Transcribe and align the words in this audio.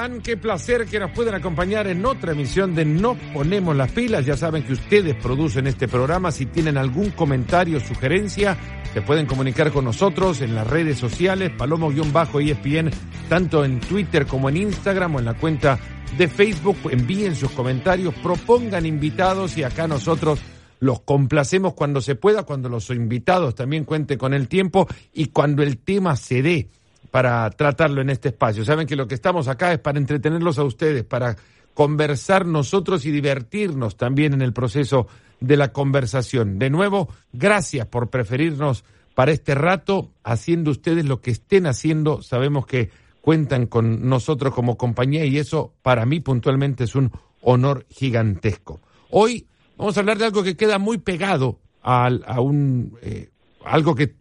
Qué 0.00 0.38
placer 0.38 0.86
que 0.86 0.98
nos 0.98 1.10
puedan 1.10 1.34
acompañar 1.34 1.86
en 1.86 2.06
otra 2.06 2.32
emisión 2.32 2.74
de 2.74 2.86
No 2.86 3.18
Ponemos 3.34 3.76
las 3.76 3.92
Pilas. 3.92 4.24
Ya 4.24 4.34
saben 4.34 4.62
que 4.62 4.72
ustedes 4.72 5.14
producen 5.16 5.66
este 5.66 5.88
programa. 5.88 6.32
Si 6.32 6.46
tienen 6.46 6.78
algún 6.78 7.10
comentario 7.10 7.78
sugerencia, 7.80 8.56
se 8.94 9.02
pueden 9.02 9.26
comunicar 9.26 9.70
con 9.70 9.84
nosotros 9.84 10.40
en 10.40 10.54
las 10.54 10.66
redes 10.66 10.96
sociales, 10.96 11.50
palomo-espn, 11.50 12.90
tanto 13.28 13.62
en 13.62 13.78
Twitter 13.80 14.24
como 14.24 14.48
en 14.48 14.56
Instagram 14.56 15.16
o 15.16 15.18
en 15.18 15.26
la 15.26 15.34
cuenta 15.34 15.78
de 16.16 16.28
Facebook. 16.28 16.78
Envíen 16.90 17.36
sus 17.36 17.50
comentarios, 17.50 18.14
propongan 18.22 18.86
invitados 18.86 19.58
y 19.58 19.64
acá 19.64 19.86
nosotros 19.86 20.40
los 20.78 21.02
complacemos 21.02 21.74
cuando 21.74 22.00
se 22.00 22.14
pueda, 22.14 22.44
cuando 22.44 22.70
los 22.70 22.88
invitados 22.88 23.54
también 23.54 23.84
cuenten 23.84 24.16
con 24.16 24.32
el 24.32 24.48
tiempo 24.48 24.88
y 25.12 25.26
cuando 25.26 25.62
el 25.62 25.76
tema 25.76 26.16
se 26.16 26.40
dé 26.40 26.70
para 27.10 27.48
tratarlo 27.50 28.00
en 28.00 28.10
este 28.10 28.28
espacio. 28.28 28.64
Saben 28.64 28.86
que 28.86 28.96
lo 28.96 29.08
que 29.08 29.14
estamos 29.14 29.48
acá 29.48 29.72
es 29.72 29.78
para 29.78 29.98
entretenerlos 29.98 30.58
a 30.58 30.64
ustedes, 30.64 31.04
para 31.04 31.36
conversar 31.74 32.46
nosotros 32.46 33.04
y 33.06 33.10
divertirnos 33.10 33.96
también 33.96 34.34
en 34.34 34.42
el 34.42 34.52
proceso 34.52 35.06
de 35.40 35.56
la 35.56 35.72
conversación. 35.72 36.58
De 36.58 36.70
nuevo, 36.70 37.08
gracias 37.32 37.86
por 37.86 38.10
preferirnos 38.10 38.84
para 39.14 39.32
este 39.32 39.54
rato, 39.54 40.10
haciendo 40.22 40.70
ustedes 40.70 41.04
lo 41.04 41.20
que 41.20 41.30
estén 41.30 41.66
haciendo. 41.66 42.22
Sabemos 42.22 42.66
que 42.66 42.90
cuentan 43.20 43.66
con 43.66 44.08
nosotros 44.08 44.54
como 44.54 44.76
compañía 44.76 45.24
y 45.24 45.38
eso 45.38 45.74
para 45.82 46.06
mí 46.06 46.20
puntualmente 46.20 46.84
es 46.84 46.94
un 46.94 47.10
honor 47.42 47.86
gigantesco. 47.90 48.80
Hoy 49.10 49.46
vamos 49.76 49.96
a 49.96 50.00
hablar 50.00 50.18
de 50.18 50.26
algo 50.26 50.42
que 50.42 50.56
queda 50.56 50.78
muy 50.78 50.98
pegado 50.98 51.58
a, 51.82 52.06
a 52.26 52.40
un 52.40 52.96
eh, 53.02 53.30
algo 53.64 53.94
que 53.94 54.14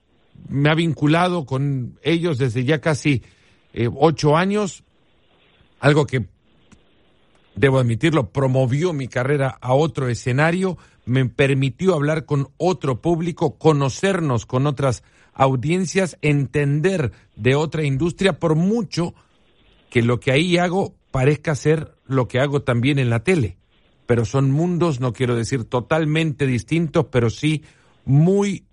me 0.48 0.70
ha 0.70 0.76
vinculado 0.76 1.46
con 1.46 2.00
ellos 2.04 2.38
desde 2.38 2.64
ya 2.64 2.80
casi 2.80 3.24
eh, 3.74 3.90
ocho 3.94 4.38
años, 4.38 4.84
algo 5.80 6.06
que, 6.06 6.26
debo 7.56 7.80
admitirlo, 7.80 8.30
promovió 8.30 8.94
mi 8.94 9.08
carrera 9.08 9.58
a 9.60 9.74
otro 9.74 10.08
escenario, 10.08 10.78
me 11.06 11.26
permitió 11.26 11.94
hablar 11.94 12.26
con 12.26 12.50
otro 12.58 13.02
público, 13.02 13.58
conocernos 13.58 14.46
con 14.46 14.66
otras 14.66 15.04
audiencias, 15.34 16.18
entender 16.22 17.12
de 17.36 17.56
otra 17.56 17.84
industria, 17.84 18.40
por 18.40 18.56
mucho 18.56 19.14
que 19.90 20.02
lo 20.02 20.20
que 20.20 20.32
ahí 20.32 20.58
hago 20.58 20.94
parezca 21.12 21.56
ser 21.56 21.96
lo 22.06 22.28
que 22.28 22.40
hago 22.40 22.62
también 22.62 23.00
en 23.00 23.10
la 23.10 23.24
tele. 23.24 23.58
Pero 24.06 24.26
son 24.26 24.52
mundos, 24.52 25.00
no 25.00 25.14
quiero 25.14 25.36
decir 25.36 25.66
totalmente 25.66 26.46
distintos, 26.48 27.08
pero 27.12 27.30
sí 27.30 27.64
muy 28.06 28.64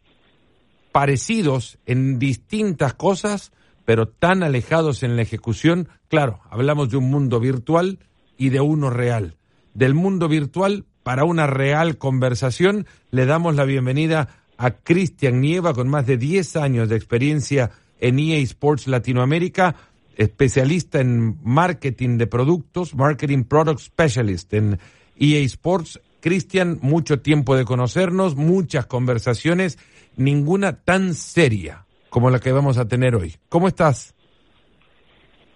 parecidos 0.97 1.77
en 1.85 2.19
distintas 2.19 2.95
cosas, 2.95 3.53
pero 3.85 4.09
tan 4.09 4.43
alejados 4.43 5.03
en 5.03 5.15
la 5.15 5.21
ejecución. 5.21 5.91
Claro, 6.09 6.41
hablamos 6.49 6.89
de 6.89 6.97
un 6.97 7.11
mundo 7.11 7.39
virtual 7.39 7.99
y 8.39 8.49
de 8.49 8.63
uno 8.63 8.89
real. 8.89 9.37
Del 9.75 9.93
mundo 9.93 10.27
virtual 10.27 10.87
para 11.03 11.25
una 11.25 11.47
real 11.47 11.99
conversación, 11.99 12.87
le 13.11 13.27
damos 13.27 13.57
la 13.57 13.67
bienvenida 13.67 14.39
a 14.57 14.71
Cristian 14.71 15.43
Nieva, 15.43 15.75
con 15.75 15.87
más 15.87 16.07
de 16.07 16.17
10 16.17 16.57
años 16.57 16.89
de 16.89 16.97
experiencia 16.97 17.73
en 18.01 18.19
EA 18.19 18.39
Sports 18.39 18.87
Latinoamérica, 18.87 19.77
especialista 20.17 20.99
en 20.99 21.37
marketing 21.45 22.17
de 22.17 22.27
productos, 22.27 22.95
Marketing 22.95 23.45
Product 23.45 23.81
Specialist 23.81 24.51
en 24.55 24.79
EA 25.19 25.41
Sports. 25.41 26.01
Cristian, 26.21 26.79
mucho 26.83 27.21
tiempo 27.21 27.57
de 27.57 27.65
conocernos, 27.65 28.37
muchas 28.37 28.87
conversaciones 28.87 29.79
ninguna 30.17 30.85
tan 30.85 31.15
seria 31.15 31.87
como 32.11 32.31
la 32.31 32.39
que 32.39 32.53
vamos 32.53 32.79
a 32.79 32.89
tener 32.89 33.15
hoy. 33.15 33.35
¿Cómo 33.49 33.69
estás? 33.69 34.15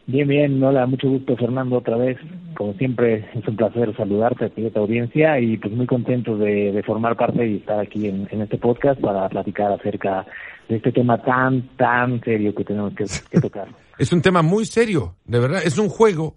Bien, 0.06 0.27
bien, 0.27 0.62
hola, 0.62 0.87
mucho 0.87 1.09
gusto 1.09 1.37
Fernando 1.37 1.78
otra 1.78 1.97
vez. 1.97 2.19
Como 2.56 2.75
siempre 2.75 3.28
es 3.32 3.47
un 3.47 3.56
placer 3.56 3.97
saludarte 3.97 4.47
a 4.47 4.50
y 4.56 4.72
audiencia 4.75 5.38
y 5.38 5.56
pues 5.56 5.72
muy 5.72 5.87
contento 5.87 6.37
de, 6.37 6.82
formar 6.84 7.16
parte 7.16 7.47
y 7.47 7.56
estar 7.56 7.78
aquí 7.78 8.09
en, 8.09 8.27
este 8.31 8.59
podcast 8.59 9.00
para 9.00 9.28
platicar 9.28 9.72
acerca 9.72 10.27
de 10.69 10.77
este 10.77 10.91
tema 10.91 11.22
tan, 11.22 11.77
tan 11.77 12.21
serio 12.22 12.54
que 12.54 12.65
tenemos 12.65 12.92
que, 12.94 13.04
que 13.31 13.41
tocar. 13.41 13.69
es 13.98 14.12
un 14.12 14.21
tema 14.21 14.42
muy 14.42 14.65
serio, 14.65 15.15
de 15.25 15.38
verdad, 15.38 15.62
es 15.65 15.78
un 15.78 15.88
juego, 15.88 16.34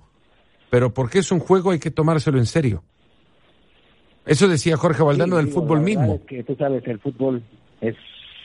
pero 0.69 0.93
porque 0.93 1.19
es 1.19 1.31
un 1.31 1.39
juego 1.39 1.71
hay 1.71 1.79
que 1.79 1.91
tomárselo 1.91 2.37
en 2.37 2.45
serio. 2.45 2.83
Eso 4.25 4.47
decía 4.47 4.77
Jorge 4.77 5.03
Valdano 5.03 5.37
del 5.37 5.47
fútbol 5.47 5.81
mismo. 5.81 6.21
que 6.25 6.43
tú 6.43 6.55
sabes, 6.55 6.85
el 6.87 6.99
fútbol 6.99 7.43
es 7.81 7.95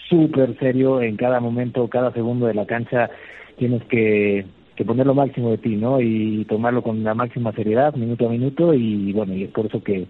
súper 0.09 0.59
serio 0.59 1.01
en 1.01 1.17
cada 1.17 1.41
momento, 1.41 1.89
cada 1.89 2.13
segundo 2.13 2.47
de 2.47 2.55
la 2.55 2.67
cancha 2.67 3.11
tienes 3.57 3.83
que, 3.85 4.47
que 4.75 4.85
poner 4.85 5.07
lo 5.07 5.15
máximo 5.15 5.51
de 5.51 5.59
ti, 5.59 5.77
¿no? 5.77 6.01
Y 6.01 6.45
tomarlo 6.49 6.83
con 6.83 7.03
la 7.05 7.15
máxima 7.15 7.53
seriedad, 7.53 7.95
minuto 7.95 8.27
a 8.27 8.31
minuto, 8.31 8.75
y 8.75 9.13
bueno, 9.13 9.35
y 9.35 9.45
es 9.45 9.51
por 9.51 9.67
eso 9.67 9.83
que, 9.83 10.07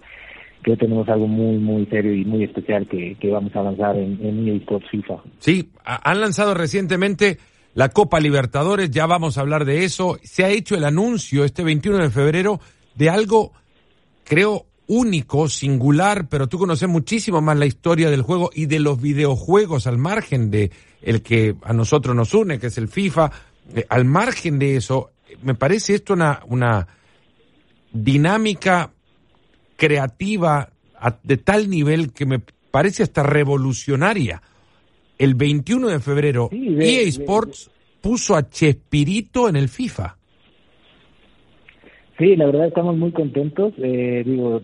que 0.63 0.73
hoy 0.73 0.77
tenemos 0.77 1.09
algo 1.09 1.27
muy, 1.27 1.59
muy 1.59 1.87
serio 1.87 2.15
y 2.15 2.25
muy 2.25 2.45
especial 2.45 2.87
que, 2.87 3.17
que 3.19 3.31
vamos 3.31 3.55
a 3.57 3.63
lanzar 3.63 3.97
en, 3.97 4.19
en 4.25 4.49
eSports 4.49 4.89
FIFA. 4.91 5.15
Sí, 5.39 5.71
han 5.85 6.21
lanzado 6.21 6.55
recientemente 6.55 7.39
la 7.75 7.91
Copa 7.91 8.21
Libertadores, 8.21 8.91
ya 8.91 9.07
vamos 9.07 9.39
a 9.39 9.43
hablar 9.43 9.65
de 9.65 9.85
eso. 9.85 10.19
Se 10.23 10.45
ha 10.45 10.49
hecho 10.49 10.75
el 10.75 10.85
anuncio 10.85 11.45
este 11.45 11.63
21 11.63 11.99
de 11.99 12.11
febrero 12.11 12.61
de 12.95 13.11
algo, 13.11 13.53
creo, 14.25 14.67
único, 14.89 15.49
singular, 15.49 16.29
pero 16.29 16.49
tú 16.49 16.59
conoces 16.59 16.89
muchísimo 16.89 17.41
más 17.41 17.57
la 17.57 17.67
historia 17.67 18.11
del 18.11 18.23
juego 18.23 18.51
y 18.53 18.67
de 18.67 18.81
los 18.81 19.01
videojuegos 19.01 19.87
al 19.87 19.99
margen 19.99 20.51
de 20.51 20.73
el 21.03 21.23
que 21.23 21.55
a 21.63 21.73
nosotros 21.73 22.17
nos 22.17 22.35
une, 22.35 22.59
que 22.59 22.67
es 22.67 22.79
el 22.79 22.89
FIFA. 22.89 23.31
Eh, 23.75 23.87
al 23.89 24.05
margen 24.05 24.59
de 24.59 24.77
eso, 24.77 25.11
me 25.43 25.55
parece 25.55 25.95
esto 25.95 26.15
una, 26.15 26.41
una 26.47 26.89
dinámica 27.93 28.91
creativa 29.77 30.71
de 31.23 31.37
tal 31.37 31.71
nivel 31.71 32.13
que 32.13 32.27
me 32.27 32.41
parece 32.71 33.03
hasta 33.03 33.23
revolucionaria. 33.23 34.43
El 35.19 35.35
21 35.35 35.89
de 35.89 36.01
febrero, 36.01 36.49
EA 36.53 37.03
Sports 37.09 37.71
puso 38.01 38.37
a 38.37 38.49
Chespirito 38.49 39.49
en 39.49 39.57
el 39.57 39.69
FIFA. 39.69 40.18
Sí, 42.19 42.35
la 42.37 42.47
verdad 42.47 42.67
estamos 42.67 42.97
muy 42.97 43.13
contentos. 43.13 43.73
Eh, 43.79 44.25
digo, 44.27 44.61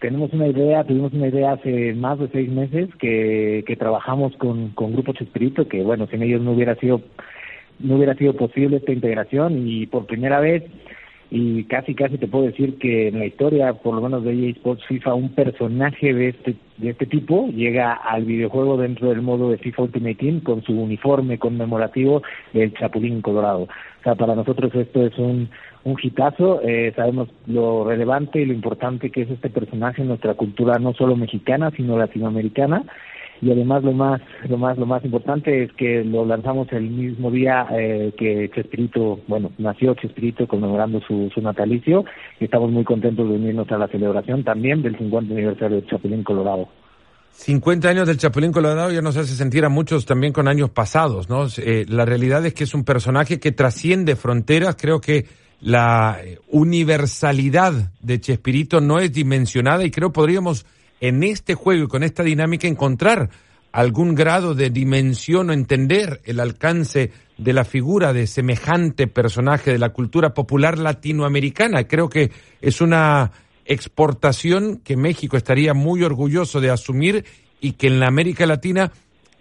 tenemos 0.00 0.32
una 0.32 0.48
idea, 0.48 0.84
tuvimos 0.84 1.12
una 1.12 1.28
idea 1.28 1.52
hace 1.52 1.94
más 1.94 2.18
de 2.18 2.28
seis 2.28 2.50
meses 2.50 2.88
que, 2.98 3.64
que 3.66 3.76
trabajamos 3.76 4.36
con, 4.36 4.70
con 4.70 4.92
Grupo 4.92 5.12
Chespirito, 5.12 5.68
que 5.68 5.82
bueno, 5.82 6.08
sin 6.10 6.22
ellos 6.22 6.42
no 6.42 6.52
hubiera 6.52 6.74
sido 6.76 7.00
no 7.80 7.94
hubiera 7.94 8.14
sido 8.14 8.34
posible 8.34 8.78
esta 8.78 8.92
integración 8.92 9.68
y 9.68 9.86
por 9.86 10.06
primera 10.06 10.40
vez 10.40 10.64
y 11.30 11.64
casi 11.64 11.94
casi 11.94 12.16
te 12.16 12.26
puedo 12.26 12.46
decir 12.46 12.78
que 12.78 13.08
en 13.08 13.18
la 13.18 13.26
historia, 13.26 13.74
por 13.74 13.94
lo 13.94 14.00
menos 14.00 14.24
de 14.24 14.32
EA 14.32 14.50
Sports 14.50 14.84
FIFA, 14.88 15.14
un 15.14 15.28
personaje 15.34 16.14
de 16.14 16.30
este 16.30 16.56
de 16.78 16.90
este 16.90 17.06
tipo 17.06 17.48
llega 17.48 17.92
al 17.92 18.24
videojuego 18.24 18.76
dentro 18.76 19.10
del 19.10 19.20
modo 19.20 19.50
de 19.50 19.58
FIFA 19.58 19.82
Ultimate 19.82 20.14
Team 20.14 20.40
con 20.40 20.62
su 20.62 20.72
uniforme 20.72 21.38
conmemorativo 21.38 22.22
del 22.52 22.72
Chapulín 22.74 23.20
Colorado. 23.20 23.68
Sea, 24.02 24.14
para 24.14 24.34
nosotros 24.34 24.74
esto 24.74 25.04
es 25.04 25.18
un 25.18 25.48
un 25.84 25.96
hitazo. 26.00 26.60
Eh, 26.62 26.92
sabemos 26.94 27.28
lo 27.46 27.84
relevante 27.84 28.40
y 28.40 28.46
lo 28.46 28.52
importante 28.52 29.10
que 29.10 29.22
es 29.22 29.30
este 29.30 29.50
personaje 29.50 30.02
en 30.02 30.08
nuestra 30.08 30.34
cultura, 30.34 30.78
no 30.78 30.92
solo 30.94 31.16
mexicana, 31.16 31.70
sino 31.76 31.98
latinoamericana. 31.98 32.84
Y 33.40 33.52
además 33.52 33.84
lo 33.84 33.92
más, 33.92 34.20
lo 34.48 34.58
más, 34.58 34.76
lo 34.78 34.86
más 34.86 35.04
importante 35.04 35.62
es 35.62 35.72
que 35.74 36.02
lo 36.02 36.26
lanzamos 36.26 36.72
el 36.72 36.90
mismo 36.90 37.30
día 37.30 37.68
eh, 37.70 38.12
que 38.16 38.50
Chespirito, 38.52 39.20
bueno, 39.28 39.52
nació 39.58 39.94
Chespirito 39.94 40.48
conmemorando 40.48 41.00
su, 41.02 41.30
su 41.32 41.40
natalicio 41.40 42.04
y 42.40 42.44
estamos 42.44 42.72
muy 42.72 42.82
contentos 42.82 43.28
de 43.28 43.36
unirnos 43.36 43.70
a 43.70 43.78
la 43.78 43.86
celebración 43.86 44.42
también 44.42 44.82
del 44.82 44.98
50 44.98 45.32
aniversario 45.32 45.76
de 45.76 45.86
Chapulín 45.86 46.24
Colorado. 46.24 46.68
50 47.38 47.88
años 47.88 48.08
del 48.08 48.18
Chapulín 48.18 48.50
Colorado 48.50 48.90
ya 48.90 49.00
nos 49.00 49.16
hace 49.16 49.34
sentir 49.36 49.64
a 49.64 49.68
muchos 49.68 50.04
también 50.04 50.32
con 50.32 50.48
años 50.48 50.70
pasados, 50.70 51.28
¿no? 51.28 51.46
Eh, 51.58 51.86
la 51.88 52.04
realidad 52.04 52.44
es 52.44 52.52
que 52.52 52.64
es 52.64 52.74
un 52.74 52.82
personaje 52.82 53.38
que 53.38 53.52
trasciende 53.52 54.16
fronteras, 54.16 54.76
creo 54.76 55.00
que 55.00 55.24
la 55.60 56.20
universalidad 56.48 57.92
de 58.00 58.20
Chespirito 58.20 58.80
no 58.80 58.98
es 58.98 59.12
dimensionada 59.12 59.84
y 59.84 59.92
creo 59.92 60.12
podríamos 60.12 60.66
en 61.00 61.22
este 61.22 61.54
juego 61.54 61.84
y 61.84 61.88
con 61.88 62.02
esta 62.02 62.24
dinámica 62.24 62.66
encontrar 62.66 63.30
algún 63.70 64.16
grado 64.16 64.56
de 64.56 64.70
dimensión 64.70 65.50
o 65.50 65.52
entender 65.52 66.20
el 66.24 66.40
alcance 66.40 67.12
de 67.36 67.52
la 67.52 67.64
figura 67.64 68.12
de 68.12 68.26
semejante 68.26 69.06
personaje 69.06 69.70
de 69.70 69.78
la 69.78 69.90
cultura 69.90 70.34
popular 70.34 70.76
latinoamericana. 70.76 71.86
Creo 71.86 72.08
que 72.08 72.32
es 72.60 72.80
una 72.80 73.30
exportación 73.68 74.78
que 74.78 74.96
México 74.96 75.36
estaría 75.36 75.74
muy 75.74 76.02
orgulloso 76.02 76.60
de 76.60 76.70
asumir 76.70 77.24
y 77.60 77.72
que 77.72 77.86
en 77.86 78.00
la 78.00 78.08
América 78.08 78.46
Latina 78.46 78.90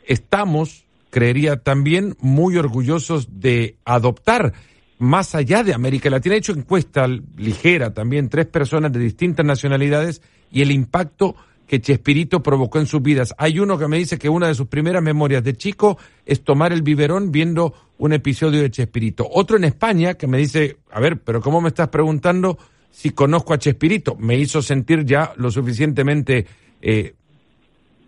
estamos, 0.06 0.86
creería 1.10 1.64
también, 1.64 2.16
muy 2.20 2.58
orgullosos 2.58 3.40
de 3.40 3.78
adoptar 3.86 4.54
más 5.00 5.34
allá 5.34 5.64
de 5.64 5.74
América 5.74 6.10
Latina. 6.10 6.36
He 6.36 6.40
hecho 6.40 6.52
encuesta 6.52 7.08
ligera 7.38 7.94
también, 7.94 8.30
tres 8.30 8.48
personas 8.48 8.92
de 8.92 9.00
distintas 9.00 9.46
nacionalidades 9.46 10.22
y 10.52 10.62
el 10.62 10.72
impacto 10.72 11.36
que 11.66 11.82
Chespirito 11.82 12.44
provocó 12.44 12.80
en 12.80 12.86
sus 12.86 13.02
vidas. 13.02 13.34
Hay 13.38 13.60
uno 13.60 13.78
que 13.78 13.88
me 13.88 13.98
dice 13.98 14.18
que 14.18 14.30
una 14.30 14.48
de 14.48 14.56
sus 14.56 14.68
primeras 14.68 15.04
memorias 15.04 15.44
de 15.44 15.56
chico 15.56 15.98
es 16.26 16.44
tomar 16.44 16.74
el 16.74 16.82
biberón 16.82 17.32
viendo 17.32 17.74
un 17.98 18.14
episodio 18.14 18.62
de 18.62 18.72
Chespirito. 18.72 19.28
Otro 19.30 19.58
en 19.58 19.66
España 19.66 20.16
que 20.16 20.28
me 20.28 20.38
dice, 20.38 20.78
a 20.92 21.00
ver, 21.00 21.22
pero 21.22 21.42
¿cómo 21.42 21.62
me 21.62 21.70
estás 21.70 21.90
preguntando 21.90 22.58
si 22.92 23.12
conozco 23.12 23.54
a 23.54 23.60
Chespirito? 23.60 24.16
Me 24.16 24.38
hizo 24.38 24.62
sentir 24.62 25.06
ya 25.06 25.34
lo 25.38 25.52
suficientemente 25.52 26.46
eh, 26.82 27.14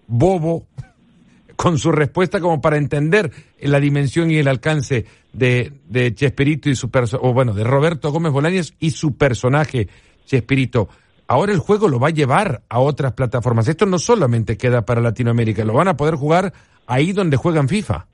bobo 0.08 0.66
con 1.56 1.78
su 1.78 1.92
respuesta 1.92 2.40
como 2.40 2.62
para 2.62 2.78
entender 2.78 3.32
la 3.62 3.80
dimensión 3.80 4.32
y 4.32 4.38
el 4.38 4.48
alcance 4.48 5.06
de, 5.34 5.74
de 5.88 6.14
Chespirito 6.14 6.70
y 6.70 6.76
su 6.76 6.90
o 7.22 7.34
bueno, 7.34 7.54
de 7.54 7.64
Roberto 7.64 8.12
Gómez 8.12 8.32
Bolaños 8.32 8.74
y 8.80 8.92
su 8.92 9.16
personaje 9.16 9.88
Chespirito. 10.26 10.90
Ahora 11.28 11.54
el 11.54 11.60
juego 11.60 11.88
lo 11.88 12.00
va 12.00 12.08
a 12.08 12.12
llevar 12.12 12.64
a 12.70 12.80
otras 12.80 13.14
plataformas. 13.14 13.68
Esto 13.68 13.86
no 13.86 14.00
solamente 14.00 14.58
queda 14.58 14.84
para 14.84 15.00
Latinoamérica, 15.00 15.64
lo 15.64 15.74
van 15.74 15.88
a 15.88 15.96
poder 15.96 16.16
jugar 16.16 16.54
ahí 16.88 17.14
donde 17.14 17.38
juegan 17.38 17.68
FIFA. 17.68 18.08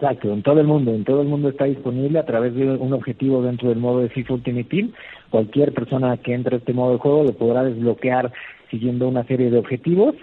Exacto, 0.00 0.32
en 0.32 0.42
todo 0.42 0.58
el 0.60 0.66
mundo, 0.66 0.94
en 0.94 1.04
todo 1.04 1.20
el 1.20 1.28
mundo 1.28 1.50
está 1.50 1.66
disponible 1.66 2.18
a 2.18 2.24
través 2.24 2.54
de 2.54 2.70
un 2.70 2.94
objetivo 2.94 3.42
dentro 3.42 3.68
del 3.68 3.78
modo 3.78 4.00
de 4.00 4.08
FIFA 4.08 4.32
Ultimate 4.32 4.64
Team. 4.64 4.92
Cualquier 5.28 5.74
persona 5.74 6.16
que 6.16 6.32
entre 6.32 6.56
a 6.56 6.58
este 6.58 6.72
modo 6.72 6.92
de 6.92 6.98
juego 6.98 7.22
lo 7.22 7.32
podrá 7.34 7.64
desbloquear 7.64 8.32
siguiendo 8.70 9.06
una 9.06 9.24
serie 9.24 9.50
de 9.50 9.58
objetivos 9.58 10.14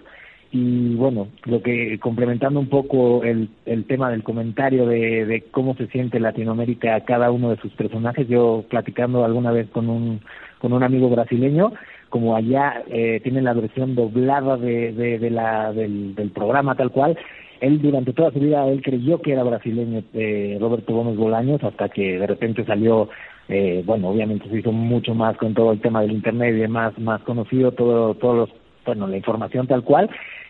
y 0.51 0.95
bueno, 0.95 1.27
lo 1.45 1.61
que 1.61 1.99
complementando 1.99 2.59
un 2.59 2.69
poco 2.69 3.23
el, 3.23 3.49
el 3.67 3.85
tema 3.85 4.09
del 4.09 4.23
comentario 4.23 4.87
de, 4.87 5.43
cómo 5.51 5.75
se 5.75 5.85
siente 5.87 6.19
Latinoamérica 6.19 6.99
cada 7.01 7.29
uno 7.29 7.51
de 7.51 7.57
sus 7.57 7.71
personajes, 7.73 8.27
yo 8.27 8.65
platicando 8.67 9.25
alguna 9.25 9.51
vez 9.51 9.69
con 9.69 9.91
un, 9.91 10.21
con 10.57 10.73
un 10.73 10.81
amigo 10.81 11.07
brasileño, 11.07 11.73
como 12.09 12.35
allá 12.35 12.81
eh, 12.87 13.19
tienen 13.21 13.43
la 13.43 13.53
versión 13.53 13.93
doblada 13.93 14.57
de, 14.57 14.91
de, 14.93 15.19
de 15.19 15.29
la, 15.29 15.71
del, 15.71 16.15
del 16.15 16.31
programa 16.31 16.73
tal 16.73 16.89
cual, 16.89 17.15
él 17.61 17.81
durante 17.81 18.13
toda 18.13 18.31
su 18.31 18.39
vida 18.39 18.67
él 18.67 18.81
creyó 18.81 19.21
que 19.21 19.33
era 19.33 19.43
brasileño 19.43 20.03
eh, 20.13 20.57
Roberto 20.59 20.93
Gómez 20.93 21.17
Bolaños 21.17 21.63
hasta 21.63 21.89
que 21.89 22.19
de 22.19 22.27
repente 22.27 22.65
salió 22.65 23.09
eh, 23.49 23.83
bueno 23.85 24.09
obviamente 24.09 24.49
se 24.49 24.59
hizo 24.59 24.71
mucho 24.71 25.13
más 25.13 25.37
con 25.37 25.53
todo 25.53 25.71
el 25.71 25.81
tema 25.81 26.01
del 26.01 26.11
internet 26.11 26.55
y 26.55 26.59
demás 26.59 26.97
más 26.99 27.21
conocido 27.21 27.71
todo 27.71 28.13
todos 28.15 28.35
los 28.35 28.49
bueno 28.85 29.07
la 29.07 29.17
información 29.17 29.67
tal 29.67 29.83
cual 29.83 30.09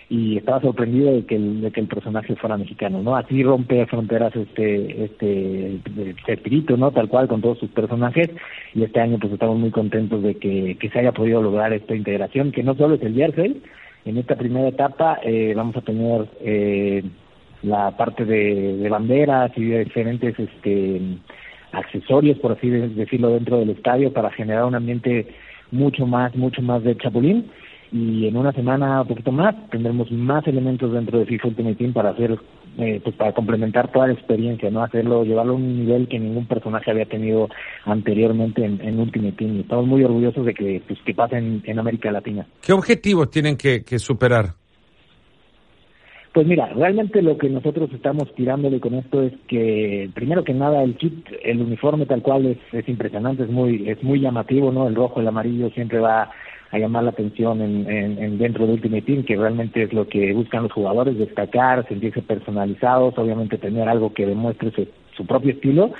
y 0.09 0.37
estaba 0.37 0.61
sorprendido 0.61 1.11
de 1.13 1.25
que 1.25 1.35
el, 1.35 1.61
de 1.61 1.71
que 1.71 1.81
el 1.81 1.87
personaje 1.87 2.35
fuera 2.37 2.55
mexicano, 2.55 3.01
¿no? 3.03 3.17
Así 3.17 3.43
rompe 3.43 3.85
fronteras 3.87 4.33
este 4.35 5.03
este, 5.03 5.81
este 5.95 6.33
espíritu, 6.33 6.77
¿no? 6.77 6.91
Tal 6.91 7.09
cual 7.09 7.27
con 7.27 7.41
todos 7.41 7.59
sus 7.59 7.69
personajes 7.71 8.29
y 8.73 8.83
este 8.83 9.01
año 9.01 9.17
pues 9.19 9.33
estamos 9.33 9.57
muy 9.57 9.71
contentos 9.71 10.23
de 10.23 10.35
que, 10.35 10.77
que 10.79 10.89
se 10.89 10.99
haya 10.99 11.11
podido 11.11 11.41
lograr 11.41 11.73
esta 11.73 11.95
integración, 11.95 12.51
que 12.51 12.63
no 12.63 12.75
solo 12.75 12.95
es 12.95 13.01
el 13.01 13.15
jersey, 13.15 13.61
en 14.07 14.17
esta 14.17 14.35
primera 14.35 14.69
etapa 14.69 15.19
eh, 15.21 15.53
vamos 15.55 15.75
a 15.75 15.81
tener 15.81 16.27
eh, 16.41 17.03
la 17.63 17.91
parte 17.97 18.25
de, 18.25 18.77
de 18.77 18.89
banderas 18.89 19.51
y 19.57 19.65
de 19.65 19.83
diferentes 19.83 20.37
este 20.39 21.01
accesorios, 21.73 22.37
por 22.39 22.53
así 22.53 22.69
decirlo, 22.69 23.29
dentro 23.29 23.59
del 23.59 23.71
estadio 23.71 24.13
para 24.13 24.31
generar 24.31 24.65
un 24.65 24.75
ambiente 24.75 25.27
mucho 25.71 26.07
más, 26.07 26.35
mucho 26.35 26.61
más 26.61 26.83
de 26.83 26.95
chapulín. 26.95 27.49
Y 27.91 28.27
en 28.27 28.37
una 28.37 28.51
semana 28.51 29.01
un 29.01 29.07
poquito 29.07 29.31
más 29.31 29.55
tendremos 29.69 30.11
más 30.11 30.45
elementos 30.47 30.91
dentro 30.91 31.19
de 31.19 31.25
FIFA 31.25 31.49
Ultimate 31.49 31.75
Team 31.75 31.93
para 31.93 32.09
hacer 32.09 32.37
eh, 32.77 33.01
pues 33.03 33.15
para 33.15 33.33
complementar 33.33 33.91
toda 33.91 34.07
la 34.07 34.13
experiencia 34.13 34.69
no 34.69 34.83
hacerlo 34.83 35.23
llevarlo 35.23 35.53
a 35.53 35.55
un 35.55 35.79
nivel 35.79 36.07
que 36.07 36.19
ningún 36.19 36.47
personaje 36.47 36.91
había 36.91 37.05
tenido 37.05 37.49
anteriormente 37.85 38.63
en, 38.63 38.79
en 38.81 38.99
Ultimate 38.99 39.33
Team. 39.33 39.57
Y 39.57 39.59
estamos 39.61 39.87
muy 39.87 40.03
orgullosos 40.03 40.45
de 40.45 40.53
que 40.53 40.81
pues 40.87 40.99
que 41.05 41.13
pase 41.13 41.37
en, 41.37 41.79
América 41.79 42.11
Latina. 42.11 42.45
Qué 42.61 42.73
objetivos 42.73 43.29
tienen 43.29 43.57
que, 43.57 43.83
que 43.83 43.99
superar 43.99 44.53
pues 46.37 46.45
mira, 46.45 46.67
realmente 46.67 47.23
lo 47.23 47.35
que 47.35 47.49
nosotros 47.49 47.89
estamos 47.91 48.31
tirándole 48.35 48.79
con 48.79 48.93
esto 48.93 49.23
es 49.23 49.33
que, 49.47 50.07
primero 50.13 50.43
que 50.43 50.53
nada, 50.53 50.83
el 50.83 50.95
kit, 50.95 51.25
el 51.43 51.61
uniforme 51.61 52.05
tal 52.05 52.21
cual 52.21 52.45
es, 52.45 52.59
es 52.73 52.87
impresionante, 52.87 53.41
es 53.41 53.49
muy, 53.49 53.89
es 53.89 54.03
muy 54.03 54.19
llamativo, 54.19 54.71
¿no? 54.71 54.87
El 54.87 54.93
rojo, 54.93 55.19
el 55.19 55.27
amarillo 55.27 55.71
siempre 55.71 55.97
va 55.97 56.29
a 56.71 56.77
llamar 56.77 57.03
la 57.03 57.11
atención 57.11 57.61
en, 57.61 57.89
en, 57.89 58.37
dentro 58.37 58.67
de 58.67 58.73
Ultimate 58.73 59.03
Team, 59.03 59.23
que 59.23 59.35
realmente 59.35 59.83
es 59.83 59.93
lo 59.93 60.07
que 60.07 60.33
buscan 60.33 60.63
los 60.63 60.71
jugadores, 60.71 61.17
destacar, 61.17 61.87
sentirse 61.87 62.21
personalizados, 62.21 63.17
obviamente 63.17 63.57
tener 63.57 63.87
algo 63.87 64.13
que 64.13 64.25
demuestre 64.25 64.71
su, 64.71 64.87
su 65.15 65.25
propio 65.25 65.51
estilo. 65.51 65.91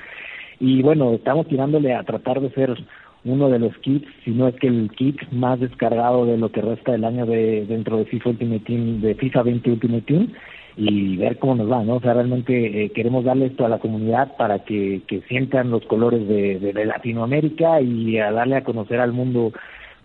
Y 0.60 0.82
bueno, 0.82 1.12
estamos 1.12 1.46
tirándole 1.46 1.94
a 1.94 2.02
tratar 2.02 2.40
de 2.40 2.50
ser 2.50 2.76
uno 3.24 3.48
de 3.48 3.58
los 3.58 3.76
kits, 3.78 4.06
si 4.24 4.30
no 4.30 4.48
es 4.48 4.54
que 4.56 4.68
el 4.68 4.90
kit 4.96 5.20
más 5.30 5.60
descargado 5.60 6.26
de 6.26 6.38
lo 6.38 6.50
que 6.50 6.62
resta 6.62 6.92
del 6.92 7.04
año 7.04 7.26
de 7.26 7.66
dentro 7.66 7.98
de 7.98 8.04
FIFA 8.04 8.30
Ultimate 8.30 8.64
Team, 8.64 9.00
de 9.00 9.14
FIFA 9.14 9.42
20 9.42 9.70
Ultimate 9.70 10.02
Team, 10.02 10.28
y 10.76 11.16
ver 11.16 11.38
cómo 11.38 11.56
nos 11.56 11.70
va, 11.70 11.82
¿no? 11.82 11.96
O 11.96 12.00
sea, 12.00 12.14
realmente 12.14 12.84
eh, 12.84 12.90
queremos 12.90 13.24
darle 13.24 13.46
esto 13.46 13.66
a 13.66 13.68
la 13.68 13.80
comunidad 13.80 14.36
para 14.36 14.60
que, 14.60 15.02
que 15.08 15.22
sientan 15.22 15.70
los 15.70 15.84
colores 15.86 16.26
de, 16.28 16.60
de, 16.60 16.72
de 16.72 16.86
Latinoamérica 16.86 17.80
y 17.80 18.18
a 18.18 18.30
darle 18.30 18.56
a 18.56 18.64
conocer 18.64 19.00
al 19.00 19.12
mundo 19.12 19.52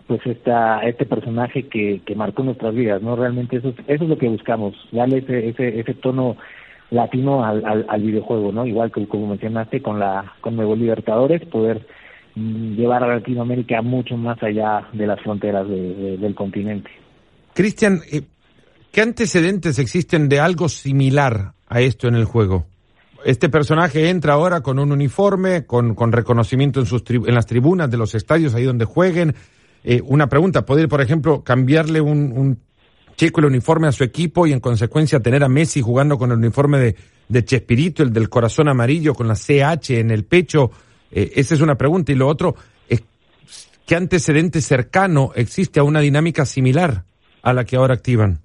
pues 0.06 0.20
esta, 0.26 0.80
este 0.80 1.06
personaje 1.06 1.66
que, 1.68 2.02
que 2.04 2.14
marcó 2.14 2.42
nuestras 2.42 2.74
vidas, 2.74 3.00
¿no? 3.02 3.16
Realmente 3.16 3.56
eso, 3.56 3.74
eso 3.86 4.04
es 4.04 4.10
lo 4.10 4.18
que 4.18 4.28
buscamos, 4.28 4.74
darle 4.92 5.18
ese, 5.18 5.48
ese, 5.48 5.80
ese 5.80 5.94
tono 5.94 6.36
latino 6.90 7.44
al, 7.44 7.64
al, 7.64 7.86
al 7.88 8.02
videojuego, 8.02 8.52
¿no? 8.52 8.66
Igual 8.66 8.92
que 8.92 9.06
como 9.08 9.28
mencionaste 9.28 9.80
con 9.80 9.98
la 9.98 10.34
con 10.40 10.56
Nuevo 10.56 10.76
Libertadores, 10.76 11.44
poder 11.46 11.86
mm, 12.34 12.74
llevar 12.74 13.02
a 13.02 13.14
Latinoamérica 13.14 13.80
mucho 13.82 14.16
más 14.16 14.42
allá 14.42 14.88
de 14.92 15.06
las 15.06 15.20
fronteras 15.20 15.68
de, 15.68 16.18
del 16.18 16.34
continente. 16.34 16.90
Cristian, 17.54 18.00
eh, 18.12 18.22
¿qué 18.92 19.00
antecedentes 19.00 19.78
existen 19.78 20.28
de 20.28 20.40
algo 20.40 20.68
similar 20.68 21.52
a 21.68 21.80
esto 21.80 22.08
en 22.08 22.14
el 22.14 22.24
juego? 22.24 22.66
Este 23.24 23.48
personaje 23.48 24.10
entra 24.10 24.34
ahora 24.34 24.60
con 24.60 24.78
un 24.78 24.92
uniforme, 24.92 25.64
con, 25.64 25.94
con 25.94 26.12
reconocimiento 26.12 26.80
en, 26.80 26.86
sus 26.86 27.02
en 27.08 27.34
las 27.34 27.46
tribunas 27.46 27.90
de 27.90 27.96
los 27.96 28.14
estadios, 28.14 28.54
ahí 28.54 28.64
donde 28.64 28.84
jueguen, 28.84 29.34
eh, 29.84 30.00
una 30.02 30.28
pregunta, 30.28 30.64
¿puede, 30.64 30.88
por 30.88 31.02
ejemplo, 31.02 31.44
cambiarle 31.44 32.00
un, 32.00 32.32
un 32.32 32.58
chico 33.16 33.40
el 33.40 33.46
uniforme 33.46 33.86
a 33.86 33.92
su 33.92 34.02
equipo 34.02 34.46
y 34.46 34.52
en 34.52 34.60
consecuencia 34.60 35.20
tener 35.20 35.44
a 35.44 35.48
Messi 35.48 35.82
jugando 35.82 36.16
con 36.16 36.30
el 36.32 36.38
uniforme 36.38 36.78
de, 36.78 36.96
de 37.28 37.44
Chespirito, 37.44 38.02
el 38.02 38.12
del 38.12 38.30
corazón 38.30 38.68
amarillo 38.68 39.14
con 39.14 39.28
la 39.28 39.34
CH 39.34 39.90
en 39.90 40.10
el 40.10 40.24
pecho? 40.24 40.70
Eh, 41.10 41.32
esa 41.36 41.54
es 41.54 41.60
una 41.60 41.76
pregunta. 41.76 42.12
Y 42.12 42.14
lo 42.14 42.26
otro, 42.26 42.54
es, 42.88 43.04
¿qué 43.86 43.94
antecedente 43.94 44.62
cercano 44.62 45.32
existe 45.34 45.80
a 45.80 45.84
una 45.84 46.00
dinámica 46.00 46.46
similar 46.46 47.04
a 47.42 47.52
la 47.52 47.64
que 47.64 47.76
ahora 47.76 47.94
activan? 47.94 48.40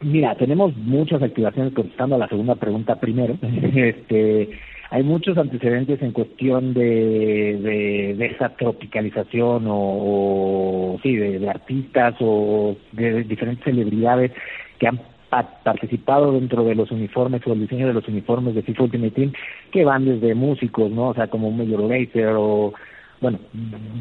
Mira, 0.00 0.34
tenemos 0.36 0.76
muchas 0.76 1.22
activaciones 1.22 1.74
contestando 1.74 2.16
a 2.16 2.18
la 2.18 2.28
segunda 2.28 2.54
pregunta 2.56 2.98
primero. 2.98 3.38
este 3.42 4.58
hay 4.92 5.02
muchos 5.02 5.38
antecedentes 5.38 6.02
en 6.02 6.12
cuestión 6.12 6.74
de, 6.74 8.14
de, 8.18 8.26
esa 8.26 8.50
tropicalización 8.50 9.64
o, 9.66 10.98
sí, 11.02 11.16
de, 11.16 11.38
de, 11.38 11.48
artistas 11.48 12.14
o 12.20 12.76
de, 12.92 13.24
diferentes 13.24 13.64
celebridades 13.64 14.32
que 14.78 14.88
han 14.88 15.00
participado 15.64 16.32
dentro 16.32 16.62
de 16.64 16.74
los 16.74 16.90
uniformes 16.90 17.40
o 17.46 17.54
el 17.54 17.60
diseño 17.60 17.86
de 17.86 17.94
los 17.94 18.06
uniformes 18.06 18.54
de 18.54 18.60
FIFA 18.60 18.82
Ultimate 18.82 19.12
Team 19.12 19.32
que 19.70 19.82
van 19.82 20.04
desde 20.04 20.34
músicos, 20.34 20.90
¿no? 20.90 21.08
O 21.08 21.14
sea, 21.14 21.28
como 21.28 21.50
Major 21.50 21.80
Lazer 21.80 22.34
o 22.36 22.74
bueno, 23.22 23.38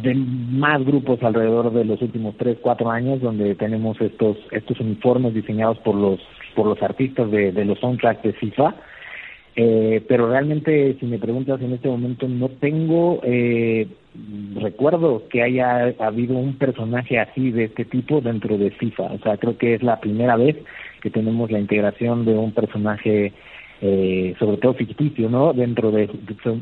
de 0.03 0.13
más 0.13 0.83
grupos 0.83 1.23
alrededor 1.23 1.71
de 1.71 1.85
los 1.85 2.01
últimos 2.01 2.35
tres, 2.35 2.57
cuatro 2.59 2.91
años 2.91 3.21
donde 3.21 3.55
tenemos 3.55 4.01
estos 4.01 4.35
estos 4.51 4.77
uniformes 4.81 5.33
diseñados 5.33 5.77
por 5.79 5.95
los 5.95 6.19
por 6.53 6.65
los 6.65 6.83
artistas 6.83 7.31
de, 7.31 7.53
de 7.53 7.63
los 7.63 7.79
soundtracks 7.79 8.23
de 8.23 8.33
FIFA 8.33 8.75
eh, 9.55 10.03
pero 10.07 10.29
realmente, 10.29 10.95
si 10.99 11.05
me 11.05 11.19
preguntas 11.19 11.61
en 11.61 11.73
este 11.73 11.89
momento, 11.89 12.27
no 12.27 12.49
tengo 12.49 13.19
eh, 13.23 13.87
recuerdo 14.55 15.23
que 15.29 15.41
haya 15.41 15.93
habido 15.99 16.37
un 16.37 16.55
personaje 16.57 17.19
así 17.19 17.51
de 17.51 17.65
este 17.65 17.85
tipo 17.85 18.21
dentro 18.21 18.57
de 18.57 18.71
FIFA. 18.71 19.03
O 19.03 19.19
sea, 19.19 19.37
creo 19.37 19.57
que 19.57 19.75
es 19.75 19.83
la 19.83 19.99
primera 19.99 20.35
vez 20.35 20.57
que 21.01 21.09
tenemos 21.09 21.51
la 21.51 21.59
integración 21.59 22.25
de 22.25 22.33
un 22.33 22.51
personaje, 22.51 23.33
eh, 23.81 24.35
sobre 24.39 24.57
todo 24.57 24.73
ficticio, 24.73 25.29
¿no? 25.29 25.53
Dentro 25.53 25.91
de 25.91 26.09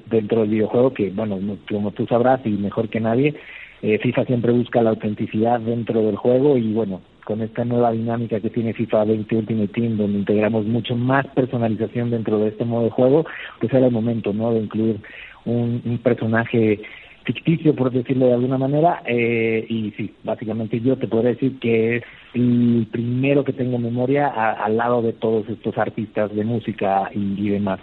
dentro 0.10 0.42
del 0.42 0.50
videojuego, 0.50 0.94
que 0.94 1.10
bueno, 1.10 1.40
como 1.70 1.92
tú 1.92 2.06
sabrás 2.08 2.42
y 2.46 2.50
mejor 2.50 2.90
que 2.90 3.00
nadie, 3.00 3.36
eh, 3.82 3.98
FIFA 4.00 4.26
siempre 4.26 4.52
busca 4.52 4.82
la 4.82 4.92
autenticidad 4.92 5.60
dentro 5.60 6.02
del 6.02 6.16
juego 6.16 6.58
y 6.58 6.74
bueno, 6.74 7.02
con 7.30 7.44
esta 7.44 7.64
nueva 7.64 7.92
dinámica 7.92 8.40
que 8.40 8.50
tiene 8.50 8.74
FIFA 8.74 9.04
20 9.04 9.36
Ultimate 9.36 9.68
Team, 9.68 9.98
donde 9.98 10.18
integramos 10.18 10.66
mucho 10.66 10.96
más 10.96 11.28
personalización 11.28 12.10
dentro 12.10 12.40
de 12.40 12.48
este 12.48 12.66
modo 12.66 12.86
de 12.86 12.90
juego, 12.90 13.24
pues 13.60 13.72
era 13.72 13.86
el 13.86 13.92
momento, 13.92 14.34
¿no?, 14.34 14.52
de 14.52 14.62
incluir 14.62 15.00
un, 15.46 16.00
personaje 16.04 16.82
ficticio, 17.26 17.76
por 17.76 17.92
decirlo 17.92 18.26
de 18.26 18.34
alguna 18.34 18.58
manera, 18.58 19.04
eh, 19.06 19.64
y 19.70 19.92
sí, 19.92 20.12
básicamente 20.24 20.82
yo 20.82 20.98
te 20.98 21.08
podría 21.08 21.34
decir 21.34 21.60
que 21.60 21.98
es 21.98 22.04
el 22.34 22.88
primero 22.92 23.44
que 23.44 23.54
tengo 23.54 23.78
memoria 23.78 24.30
al 24.30 24.78
lado 24.78 25.04
de 25.04 25.14
todos 25.14 25.48
estos 25.50 25.78
artistas 25.78 26.34
de 26.34 26.44
música 26.44 27.12
y, 27.14 27.46
y, 27.46 27.50
demás. 27.50 27.80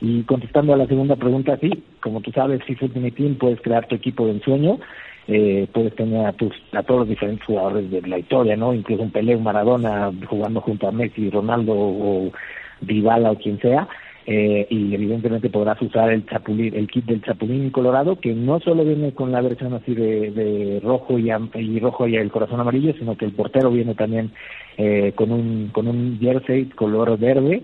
Y 0.00 0.22
contestando 0.22 0.72
a 0.72 0.78
la 0.78 0.86
segunda 0.86 1.16
pregunta, 1.16 1.58
sí, 1.60 1.84
como 2.00 2.22
tú 2.22 2.32
sabes, 2.32 2.64
FIFA 2.64 2.86
Ultimate 2.86 3.12
Team 3.12 3.34
puedes 3.34 3.60
crear 3.60 3.86
tu 3.88 3.94
equipo 3.94 4.24
de 4.24 4.32
ensueño, 4.32 4.78
eh, 5.28 5.66
puedes 5.72 5.94
tener 5.96 6.26
a, 6.26 6.32
tus, 6.32 6.52
a 6.72 6.82
todos 6.82 7.00
los 7.00 7.08
diferentes 7.08 7.44
jugadores 7.44 7.90
de 7.90 8.00
la 8.02 8.18
historia, 8.18 8.56
¿no? 8.56 8.72
Incluso 8.74 9.02
un 9.02 9.10
Pelé, 9.10 9.36
un 9.36 9.42
Maradona 9.42 10.12
jugando 10.28 10.60
junto 10.60 10.88
a 10.88 10.92
Messi, 10.92 11.30
Ronaldo 11.30 11.72
o 11.74 12.32
Dybala 12.80 13.32
o 13.32 13.38
quien 13.38 13.58
sea. 13.60 13.88
eh, 14.26 14.66
y 14.70 14.92
evidentemente 14.92 15.48
podrás 15.50 15.80
usar 15.80 16.10
el 16.10 16.26
chapulín, 16.26 16.74
el 16.74 16.88
kit 16.88 17.04
del 17.04 17.22
chapulín 17.22 17.70
colorado 17.70 18.18
que 18.18 18.34
no 18.34 18.58
solo 18.58 18.84
viene 18.84 19.12
con 19.12 19.30
la 19.30 19.40
versión 19.40 19.72
así 19.74 19.94
de, 19.94 20.80
rojo 20.82 21.18
y, 21.18 21.30
y, 21.54 21.78
rojo 21.78 22.08
y 22.08 22.16
el 22.16 22.30
corazón 22.32 22.60
amarillo, 22.60 22.92
sino 22.98 23.16
que 23.16 23.24
el 23.24 23.32
portero 23.32 23.70
viene 23.70 23.94
también 23.94 24.32
eh, 24.78 25.12
con 25.14 25.30
un 25.30 25.70
con 25.72 25.86
un 25.86 26.18
jersey 26.20 26.66
color 26.66 27.16
verde 27.18 27.62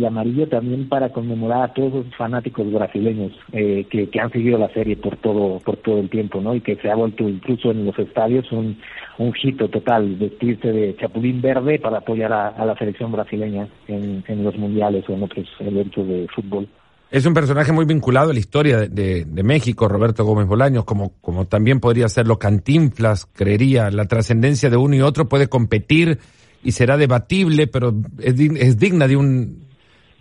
y 0.00 0.04
amarillo 0.06 0.48
también 0.48 0.88
para 0.88 1.10
conmemorar 1.10 1.62
a 1.62 1.74
todos 1.74 2.06
los 2.06 2.16
fanáticos 2.16 2.72
brasileños 2.72 3.32
eh, 3.52 3.86
que, 3.90 4.08
han 4.20 4.32
seguido 4.32 4.58
la 4.58 4.68
serie 4.70 4.96
por 4.96 5.16
todo 5.16 5.58
por 5.60 5.76
todo 5.76 6.00
el 6.00 6.08
tiempo 6.08 6.40
no 6.40 6.54
y 6.54 6.60
que 6.60 6.76
se 6.76 6.90
ha 6.90 6.94
vuelto 6.94 7.28
incluso 7.28 7.70
en 7.70 7.86
los 7.86 7.98
estadios 7.98 8.50
un 8.52 8.76
un 9.18 9.34
hito 9.42 9.68
total 9.68 10.16
vestirse 10.16 10.68
de 10.68 10.96
chapulín 10.96 11.42
verde 11.42 11.78
para 11.78 11.98
apoyar 11.98 12.32
a, 12.32 12.64
la 12.64 12.74
selección 12.76 13.12
brasileña 13.12 13.68
en, 13.86 14.24
en, 14.26 14.44
los 14.44 14.56
mundiales 14.56 15.04
o 15.08 15.12
en 15.12 15.22
otros 15.22 15.46
eventos 15.60 16.06
de 16.08 16.26
fútbol. 16.34 16.66
Es 17.10 17.26
un 17.26 17.34
personaje 17.34 17.70
muy 17.72 17.84
vinculado 17.84 18.30
a 18.30 18.32
la 18.32 18.38
historia 18.38 18.78
de, 18.78 19.26
de, 19.26 19.42
México, 19.42 19.88
Roberto 19.88 20.24
Gómez 20.24 20.46
Bolaños, 20.46 20.84
como, 20.84 21.12
como 21.20 21.46
también 21.46 21.80
podría 21.80 22.08
serlo 22.08 22.38
Cantinflas, 22.38 23.26
creería, 23.26 23.90
la 23.90 24.06
trascendencia 24.06 24.70
de 24.70 24.76
uno 24.76 24.94
y 24.94 25.00
otro 25.02 25.28
puede 25.28 25.48
competir 25.48 26.18
y 26.62 26.72
será 26.72 26.96
debatible, 26.96 27.66
pero 27.66 27.92
es, 28.20 28.38
es 28.38 28.78
digna 28.78 29.08
de 29.08 29.16
un, 29.16 29.69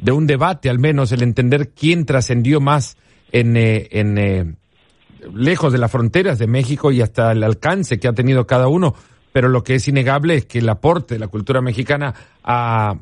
de 0.01 0.11
un 0.11 0.27
debate, 0.27 0.69
al 0.69 0.79
menos 0.79 1.11
el 1.11 1.23
entender 1.23 1.69
quién 1.69 2.05
trascendió 2.05 2.61
más 2.61 2.97
en, 3.31 3.57
eh, 3.57 3.87
en 3.91 4.17
eh, 4.17 4.55
lejos 5.33 5.73
de 5.73 5.79
las 5.79 5.91
fronteras 5.91 6.39
de 6.39 6.47
México 6.47 6.91
y 6.91 7.01
hasta 7.01 7.31
el 7.31 7.43
alcance 7.43 7.99
que 7.99 8.07
ha 8.07 8.13
tenido 8.13 8.47
cada 8.47 8.67
uno. 8.67 8.95
Pero 9.31 9.49
lo 9.49 9.63
que 9.63 9.75
es 9.75 9.87
innegable 9.87 10.35
es 10.35 10.45
que 10.45 10.59
el 10.59 10.69
aporte 10.69 11.15
de 11.15 11.19
la 11.19 11.27
cultura 11.27 11.61
mexicana 11.61 12.13
a, 12.43 12.95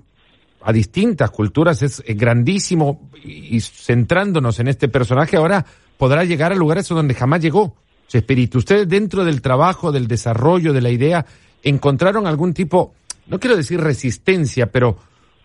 a 0.62 0.74
distintas 0.74 1.32
culturas 1.32 1.82
es 1.82 2.04
grandísimo 2.06 3.10
y, 3.24 3.60
centrándonos 3.62 4.60
en 4.60 4.68
este 4.68 4.90
personaje 4.90 5.38
ahora 5.38 5.66
podrá 5.98 6.24
llegar 6.24 6.52
a 6.52 6.56
lugares 6.56 6.88
donde 6.88 7.14
jamás 7.14 7.42
llegó. 7.42 7.76
Su 8.08 8.18
espíritu. 8.18 8.60
Ustedes 8.60 8.88
dentro 8.88 9.26
del 9.26 9.42
trabajo, 9.42 9.92
del 9.92 10.08
desarrollo 10.08 10.72
de 10.72 10.80
la 10.80 10.90
idea, 10.90 11.26
encontraron 11.62 12.26
algún 12.26 12.54
tipo, 12.54 12.94
no 13.28 13.38
quiero 13.38 13.58
decir 13.58 13.82
resistencia, 13.82 14.72
pero 14.72 14.98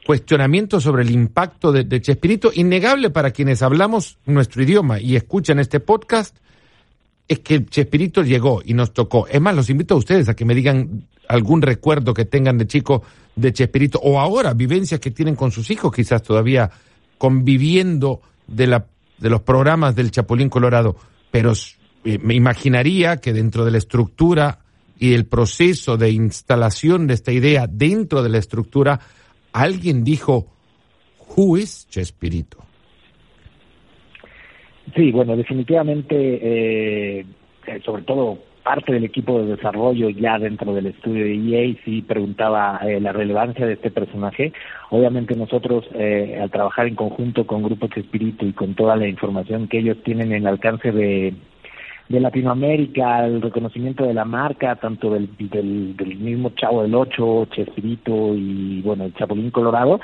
cuestionamiento 0.04 0.80
sobre 0.80 1.02
el 1.02 1.10
impacto 1.10 1.72
de, 1.72 2.00
Chespirito, 2.00 2.50
innegable 2.54 3.10
para 3.10 3.30
quienes 3.30 3.62
hablamos 3.62 4.18
nuestro 4.26 4.62
idioma 4.62 5.00
y 5.00 5.16
escuchan 5.16 5.58
este 5.58 5.80
podcast, 5.80 6.36
es 7.28 7.38
que 7.38 7.64
Chespirito 7.64 8.22
llegó 8.22 8.62
y 8.64 8.74
nos 8.74 8.92
tocó. 8.92 9.26
Es 9.28 9.40
más, 9.40 9.54
los 9.54 9.70
invito 9.70 9.94
a 9.94 9.98
ustedes 9.98 10.28
a 10.28 10.34
que 10.34 10.44
me 10.44 10.54
digan 10.54 11.06
algún 11.28 11.62
recuerdo 11.62 12.14
que 12.14 12.24
tengan 12.24 12.58
de 12.58 12.66
chico 12.66 13.02
de 13.36 13.52
Chespirito 13.52 14.00
o 14.00 14.20
ahora 14.20 14.54
vivencias 14.54 15.00
que 15.00 15.10
tienen 15.10 15.36
con 15.36 15.52
sus 15.52 15.70
hijos, 15.70 15.92
quizás 15.92 16.22
todavía 16.22 16.70
conviviendo 17.16 18.20
de, 18.46 18.66
la, 18.66 18.86
de 19.18 19.30
los 19.30 19.42
programas 19.42 19.94
del 19.94 20.10
Chapulín 20.10 20.48
Colorado. 20.48 20.96
Pero 21.30 21.52
eh, 22.04 22.18
me 22.18 22.34
imaginaría 22.34 23.18
que 23.18 23.32
dentro 23.32 23.64
de 23.64 23.70
la 23.70 23.78
estructura 23.78 24.58
y 24.98 25.14
el 25.14 25.26
proceso 25.26 25.96
de 25.96 26.10
instalación 26.10 27.06
de 27.06 27.14
esta 27.14 27.32
idea 27.32 27.66
dentro 27.68 28.22
de 28.22 28.28
la 28.28 28.38
estructura, 28.38 29.00
alguien 29.52 30.04
dijo, 30.04 30.46
who 31.36 31.56
is 31.56 31.86
Chespirito? 31.88 32.58
Sí, 34.94 35.10
bueno, 35.12 35.36
definitivamente, 35.36 36.14
eh, 37.20 37.26
sobre 37.84 38.02
todo 38.02 38.38
parte 38.62 38.92
del 38.92 39.04
equipo 39.04 39.40
de 39.40 39.56
desarrollo 39.56 40.08
ya 40.10 40.38
dentro 40.38 40.72
del 40.74 40.86
estudio 40.86 41.24
de 41.24 41.34
EA 41.34 41.76
sí 41.84 42.02
preguntaba 42.02 42.78
eh, 42.82 43.00
la 43.00 43.12
relevancia 43.12 43.66
de 43.66 43.74
este 43.74 43.90
personaje. 43.90 44.52
Obviamente 44.90 45.34
nosotros 45.34 45.84
eh, 45.94 46.38
al 46.40 46.50
trabajar 46.50 46.86
en 46.86 46.94
conjunto 46.94 47.46
con 47.46 47.62
Grupo 47.62 47.88
Chespirito 47.88 48.46
y 48.46 48.52
con 48.52 48.74
toda 48.74 48.96
la 48.96 49.08
información 49.08 49.66
que 49.68 49.78
ellos 49.78 49.96
tienen 50.04 50.32
en 50.32 50.46
alcance 50.46 50.92
de, 50.92 51.34
de 52.08 52.20
Latinoamérica, 52.20 53.26
el 53.26 53.40
reconocimiento 53.40 54.04
de 54.04 54.14
la 54.14 54.24
marca, 54.24 54.76
tanto 54.76 55.10
del, 55.10 55.28
del, 55.38 55.96
del 55.96 56.16
mismo 56.16 56.50
Chavo 56.50 56.82
del 56.82 56.94
Ocho, 56.94 57.46
Chespirito 57.50 58.34
y 58.34 58.82
bueno, 58.82 59.04
el 59.04 59.14
Chapulín 59.14 59.50
Colorado, 59.50 60.00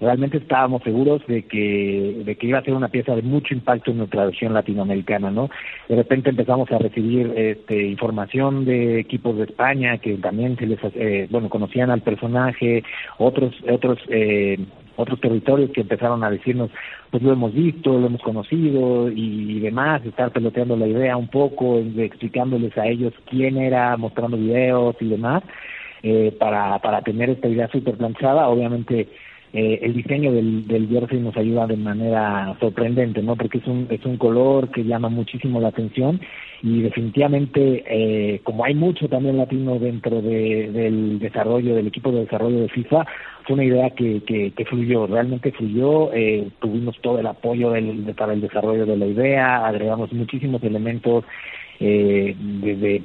realmente 0.00 0.38
estábamos 0.38 0.82
seguros 0.82 1.22
de 1.26 1.42
que, 1.42 2.22
de 2.24 2.36
que 2.36 2.46
iba 2.46 2.58
a 2.58 2.64
ser 2.64 2.74
una 2.74 2.88
pieza 2.88 3.14
de 3.14 3.22
mucho 3.22 3.54
impacto 3.54 3.90
en 3.90 3.98
nuestra 3.98 4.26
región 4.26 4.54
latinoamericana, 4.54 5.30
¿no? 5.30 5.50
De 5.88 5.96
repente 5.96 6.30
empezamos 6.30 6.70
a 6.72 6.78
recibir 6.78 7.32
este, 7.36 7.86
información 7.86 8.64
de 8.64 9.00
equipos 9.00 9.36
de 9.36 9.44
España 9.44 9.98
que 9.98 10.16
también 10.16 10.56
se 10.56 10.66
les, 10.66 10.78
eh, 10.94 11.28
bueno, 11.30 11.50
conocían 11.50 11.90
al 11.90 12.00
personaje, 12.00 12.82
otros, 13.18 13.54
otros, 13.70 13.98
eh, 14.08 14.58
otros 15.00 15.20
territorios 15.20 15.70
que 15.70 15.80
empezaron 15.80 16.22
a 16.22 16.30
decirnos, 16.30 16.70
pues 17.10 17.22
lo 17.22 17.32
hemos 17.32 17.52
visto, 17.54 17.98
lo 17.98 18.06
hemos 18.06 18.22
conocido 18.22 19.10
y 19.10 19.58
demás, 19.60 20.04
estar 20.04 20.30
peloteando 20.30 20.76
la 20.76 20.86
idea 20.86 21.16
un 21.16 21.28
poco, 21.28 21.78
explicándoles 21.78 22.76
a 22.78 22.86
ellos 22.86 23.12
quién 23.28 23.56
era, 23.56 23.96
mostrando 23.96 24.36
videos 24.36 24.96
y 25.00 25.08
demás, 25.08 25.42
eh, 26.02 26.34
para, 26.38 26.78
para 26.78 27.02
tener 27.02 27.30
esta 27.30 27.48
idea 27.48 27.68
súper 27.68 27.96
planchada, 27.96 28.48
obviamente 28.48 29.08
eh, 29.52 29.80
el 29.82 29.94
diseño 29.94 30.32
del, 30.32 30.66
del 30.68 30.88
jersey 30.88 31.18
nos 31.18 31.36
ayuda 31.36 31.66
de 31.66 31.76
manera 31.76 32.56
sorprendente, 32.60 33.22
¿no? 33.22 33.36
Porque 33.36 33.58
es 33.58 33.66
un, 33.66 33.86
es 33.90 34.04
un 34.04 34.16
color 34.16 34.70
que 34.70 34.84
llama 34.84 35.08
muchísimo 35.08 35.60
la 35.60 35.68
atención 35.68 36.20
y 36.62 36.82
definitivamente, 36.82 37.84
eh, 37.86 38.40
como 38.44 38.64
hay 38.64 38.74
mucho 38.74 39.08
también 39.08 39.38
latino 39.38 39.78
dentro 39.78 40.20
de, 40.22 40.70
del 40.70 41.18
desarrollo, 41.18 41.74
del 41.74 41.88
equipo 41.88 42.12
de 42.12 42.20
desarrollo 42.20 42.60
de 42.60 42.68
FIFA, 42.68 43.06
fue 43.44 43.54
una 43.54 43.64
idea 43.64 43.90
que, 43.90 44.22
que, 44.24 44.64
fluyó, 44.66 45.06
realmente 45.06 45.52
fluyó, 45.52 46.12
eh, 46.12 46.48
tuvimos 46.60 46.96
todo 47.00 47.18
el 47.18 47.26
apoyo 47.26 47.70
del, 47.70 48.14
para 48.16 48.34
el 48.34 48.42
desarrollo 48.42 48.86
de 48.86 48.96
la 48.96 49.06
idea, 49.06 49.66
agregamos 49.66 50.12
muchísimos 50.12 50.62
elementos, 50.62 51.24
eh, 51.80 52.36
desde 52.38 53.02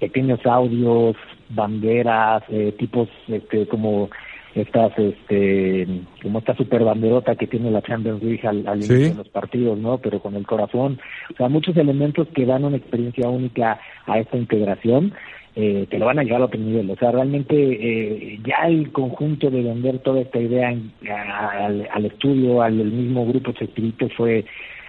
pequeños 0.00 0.40
audios, 0.46 1.14
banderas, 1.50 2.42
eh, 2.48 2.74
tipos 2.78 3.08
este, 3.28 3.66
como 3.68 4.08
estas 4.54 4.96
este 4.98 5.86
como 6.22 6.38
esta 6.38 6.54
super 6.56 6.84
banderota 6.84 7.34
que 7.34 7.46
tiene 7.46 7.70
la 7.70 7.82
Champions 7.82 8.22
League 8.22 8.46
al, 8.46 8.76
inicio 8.76 8.96
de 8.96 9.14
los 9.14 9.28
partidos 9.28 9.78
no 9.78 9.98
pero 9.98 10.20
con 10.20 10.34
el 10.36 10.46
corazón. 10.46 11.00
O 11.32 11.36
sea 11.36 11.48
muchos 11.48 11.76
elementos 11.76 12.28
que 12.28 12.46
dan 12.46 12.64
una 12.64 12.76
experiencia 12.76 13.28
única 13.28 13.80
a 14.06 14.18
esta 14.18 14.36
integración 14.36 15.12
eh, 15.56 15.86
que 15.90 15.98
lo 15.98 16.06
van 16.06 16.18
a 16.18 16.24
llevar 16.24 16.42
a 16.42 16.46
otro 16.46 16.60
nivel. 16.60 16.90
O 16.90 16.96
sea 16.96 17.10
realmente 17.10 17.54
eh, 17.56 18.40
ya 18.44 18.66
el 18.68 18.92
conjunto 18.92 19.50
de 19.50 19.62
vender 19.62 19.98
toda 20.00 20.20
esta 20.20 20.38
idea 20.38 20.68
al, 20.68 21.88
al, 21.92 22.04
estudio 22.06 22.62
al 22.62 22.74
mismo 22.74 23.26
grupo 23.26 23.52
Chespirito 23.52 24.08
fue 24.10 24.44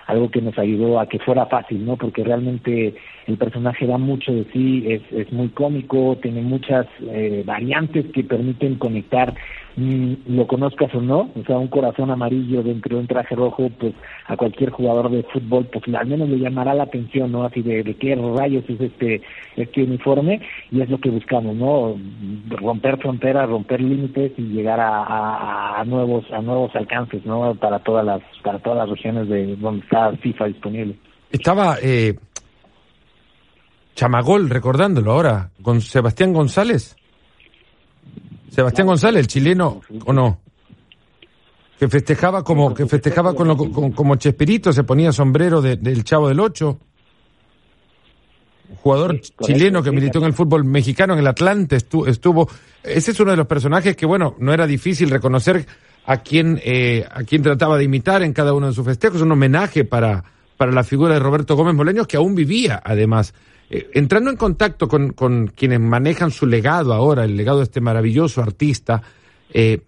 algo 0.07 0.29
que 0.29 0.41
nos 0.41 0.57
ayudó 0.59 0.99
a 0.99 1.09
que 1.09 1.19
fuera 1.19 1.47
fácil, 1.47 1.83
¿no? 1.85 1.97
Porque 1.97 2.23
realmente 2.23 2.93
el 3.27 3.37
personaje 3.37 3.87
da 3.87 3.97
mucho 3.97 4.31
de 4.31 4.45
sí, 4.53 4.85
es, 4.87 5.01
es 5.11 5.31
muy 5.31 5.49
cómico, 5.49 6.17
tiene 6.21 6.41
muchas 6.41 6.85
eh, 7.01 7.43
variantes 7.45 8.05
que 8.13 8.23
permiten 8.23 8.75
conectar, 8.75 9.33
mm, 9.75 10.13
lo 10.27 10.45
conozcas 10.45 10.93
o 10.93 11.01
no, 11.01 11.31
o 11.35 11.43
sea, 11.45 11.57
un 11.57 11.67
corazón 11.67 12.11
amarillo 12.11 12.61
dentro 12.61 12.95
de 12.95 13.01
un 13.01 13.07
traje 13.07 13.35
rojo, 13.35 13.69
pues 13.79 13.93
a 14.27 14.37
cualquier 14.37 14.69
jugador 14.69 15.09
de 15.09 15.23
fútbol, 15.23 15.67
pues 15.71 15.83
al 15.95 16.07
menos 16.07 16.29
le 16.29 16.37
llamará 16.37 16.75
la 16.75 16.83
atención, 16.83 17.31
¿no? 17.31 17.43
Así 17.45 17.61
de, 17.61 17.83
de 17.83 17.95
qué 17.95 18.15
rayos 18.15 18.63
es 18.67 18.79
este, 18.79 19.21
este 19.55 19.83
uniforme, 19.83 20.41
y 20.71 20.81
es 20.81 20.89
lo 20.89 20.99
que 20.99 21.09
buscamos, 21.09 21.55
¿no? 21.55 21.95
Romper 22.49 22.97
fronteras, 22.97 23.49
romper 23.49 23.81
límites 23.81 24.33
y 24.37 24.43
llegar 24.43 24.79
a, 24.79 25.03
a, 25.03 25.81
a 25.81 25.85
nuevos, 25.85 26.25
a 26.31 26.41
nuevos 26.41 26.75
alcances, 26.75 27.25
¿no? 27.25 27.55
Para 27.55 27.79
todas 27.79 28.05
las, 28.05 28.21
para 28.43 28.59
todas 28.59 28.77
las 28.77 28.89
regiones 28.89 29.27
de 29.29 29.55
donde 29.55 29.83
está 29.83 30.11
FIFA 30.17 30.45
disponible. 30.45 30.95
Estaba 31.31 31.77
eh, 31.81 32.13
Chamagol, 33.95 34.49
recordándolo 34.49 35.13
ahora, 35.13 35.49
con 35.61 35.81
Sebastián 35.81 36.33
González. 36.33 36.95
Sebastián 38.49 38.87
González, 38.87 39.21
el 39.21 39.27
chileno, 39.27 39.81
¿o 40.05 40.13
no? 40.13 40.39
Que 41.79 41.87
festejaba 41.87 42.43
como, 42.43 42.73
que 42.73 42.85
festejaba 42.85 43.33
con, 43.33 43.93
como 43.93 44.15
Chespirito, 44.15 44.71
se 44.71 44.83
ponía 44.83 45.11
sombrero 45.11 45.61
del 45.61 46.03
Chavo 46.03 46.27
del 46.27 46.39
Ocho. 46.39 46.79
Jugador 48.81 49.19
chileno 49.19 49.81
que 49.83 49.91
militó 49.91 50.19
en 50.19 50.25
el 50.25 50.33
fútbol 50.33 50.63
mexicano, 50.65 51.13
en 51.13 51.19
el 51.19 51.27
Atlante, 51.27 51.75
estuvo, 51.75 52.07
estuvo. 52.07 52.49
Ese 52.83 53.11
es 53.11 53.19
uno 53.19 53.31
de 53.31 53.37
los 53.37 53.47
personajes 53.47 53.95
que, 53.95 54.05
bueno, 54.05 54.35
no 54.39 54.53
era 54.53 54.67
difícil 54.67 55.09
reconocer 55.09 55.65
a 56.05 56.17
quién, 56.17 56.59
eh, 56.63 57.05
a 57.09 57.23
quién 57.23 57.41
trataba 57.41 57.77
de 57.77 57.83
imitar 57.83 58.23
en 58.23 58.33
cada 58.33 58.53
uno 58.53 58.67
de 58.67 58.73
sus 58.73 58.85
festejos. 58.85 59.21
Un 59.21 59.31
homenaje 59.31 59.85
para, 59.85 60.23
para 60.57 60.71
la 60.71 60.83
figura 60.83 61.13
de 61.13 61.19
Roberto 61.19 61.55
Gómez 61.55 61.75
Moleños, 61.75 62.07
que 62.07 62.17
aún 62.17 62.35
vivía, 62.35 62.81
además. 62.83 63.33
Eh, 63.69 63.89
entrando 63.93 64.29
en 64.29 64.37
contacto 64.37 64.87
con, 64.87 65.13
con, 65.13 65.47
quienes 65.47 65.79
manejan 65.79 66.31
su 66.31 66.45
legado 66.45 66.93
ahora, 66.93 67.23
el 67.23 67.35
legado 67.35 67.59
de 67.59 67.63
este 67.63 67.81
maravilloso 67.81 68.41
artista, 68.41 69.01
eh, 69.51 69.81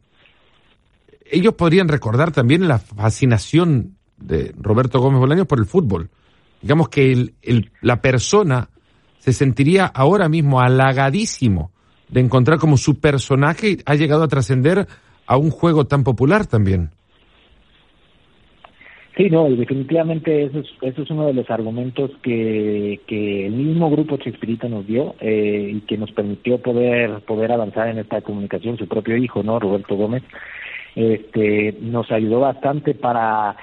ellos 1.29 1.53
podrían 1.53 1.87
recordar 1.87 2.31
también 2.31 2.67
la 2.67 2.79
fascinación 2.79 3.97
de 4.17 4.53
Roberto 4.57 4.99
Gómez 4.99 5.19
Bolaños 5.19 5.47
por 5.47 5.59
el 5.59 5.65
fútbol. 5.65 6.09
Digamos 6.61 6.89
que 6.89 7.11
el, 7.11 7.35
el, 7.41 7.71
la 7.81 8.01
persona 8.01 8.69
se 9.19 9.33
sentiría 9.33 9.85
ahora 9.85 10.29
mismo 10.29 10.61
halagadísimo 10.61 11.71
de 12.09 12.21
encontrar 12.21 12.57
como 12.59 12.77
su 12.77 12.99
personaje 12.99 13.79
ha 13.85 13.95
llegado 13.95 14.23
a 14.23 14.27
trascender 14.27 14.87
a 15.25 15.37
un 15.37 15.51
juego 15.51 15.85
tan 15.85 16.03
popular 16.03 16.47
también. 16.47 16.91
Sí, 19.17 19.31
no, 19.31 19.49
definitivamente 19.49 20.43
eso 20.43 20.59
es, 20.59 20.67
eso 20.79 21.01
es 21.01 21.09
uno 21.09 21.25
de 21.25 21.33
los 21.33 21.49
argumentos 21.49 22.11
que, 22.21 22.99
que 23.07 23.47
el 23.47 23.53
mismo 23.53 23.89
grupo 23.89 24.17
Chespirito 24.17 24.69
nos 24.69 24.85
dio 24.85 25.15
eh, 25.19 25.71
y 25.73 25.81
que 25.81 25.97
nos 25.97 26.11
permitió 26.11 26.59
poder 26.59 27.21
poder 27.21 27.51
avanzar 27.51 27.87
en 27.87 27.97
esta 27.97 28.21
comunicación. 28.21 28.77
Su 28.77 28.87
propio 28.87 29.17
hijo, 29.17 29.41
no, 29.41 29.59
Roberto 29.59 29.95
Gómez, 29.95 30.21
este, 30.95 31.75
nos 31.81 32.11
ayudó 32.11 32.41
bastante 32.41 32.93
para 32.93 33.57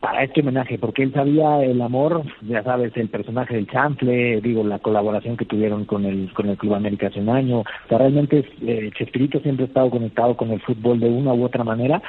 para 0.00 0.24
este 0.24 0.40
homenaje, 0.40 0.78
porque 0.78 1.02
él 1.02 1.12
sabía 1.12 1.62
el 1.62 1.80
amor, 1.82 2.22
ya 2.42 2.62
sabes, 2.62 2.96
el 2.96 3.08
personaje 3.08 3.54
del 3.54 3.66
chanfle, 3.66 4.40
digo, 4.40 4.62
la 4.62 4.78
colaboración 4.78 5.36
que 5.36 5.46
tuvieron 5.46 5.84
con 5.84 6.06
el 6.06 6.32
con 6.32 6.48
el 6.48 6.56
Club 6.56 6.74
América 6.74 7.08
hace 7.08 7.20
un 7.20 7.28
año, 7.28 7.64
realmente 7.90 8.46
eh, 8.62 8.90
Chespirito 8.96 9.40
siempre 9.40 9.64
ha 9.64 9.68
estado 9.68 9.90
conectado 9.90 10.36
con 10.38 10.52
el 10.52 10.60
fútbol 10.62 11.00
de 11.00 11.08
una 11.08 11.34
u 11.34 11.44
otra 11.44 11.64
manera 11.64 12.00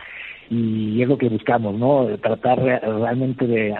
y 0.50 1.02
es 1.02 1.08
lo 1.08 1.18
que 1.18 1.30
buscamos, 1.30 1.76
¿no? 1.78 2.08
Tratar 2.22 2.60
realmente 2.60 3.48
de, 3.48 3.74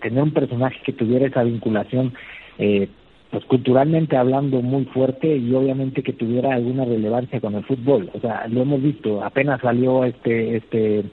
tener 0.00 0.22
un 0.22 0.32
personaje 0.32 0.78
que 0.84 0.92
tuviera 0.92 1.26
esa 1.26 1.42
vinculación, 1.42 2.12
eh, 2.58 2.88
pues 3.30 3.44
culturalmente 3.46 4.16
hablando 4.16 4.60
muy 4.60 4.84
fuerte 4.86 5.36
y 5.36 5.54
obviamente 5.54 6.02
que 6.02 6.12
tuviera 6.12 6.54
alguna 6.54 6.84
relevancia 6.84 7.40
con 7.40 7.54
el 7.54 7.64
fútbol. 7.64 8.10
O 8.14 8.20
sea, 8.20 8.46
lo 8.48 8.62
hemos 8.62 8.82
visto, 8.82 9.24
apenas 9.24 9.60
salió 9.62 10.04
este 10.04 10.56
este 10.56 11.04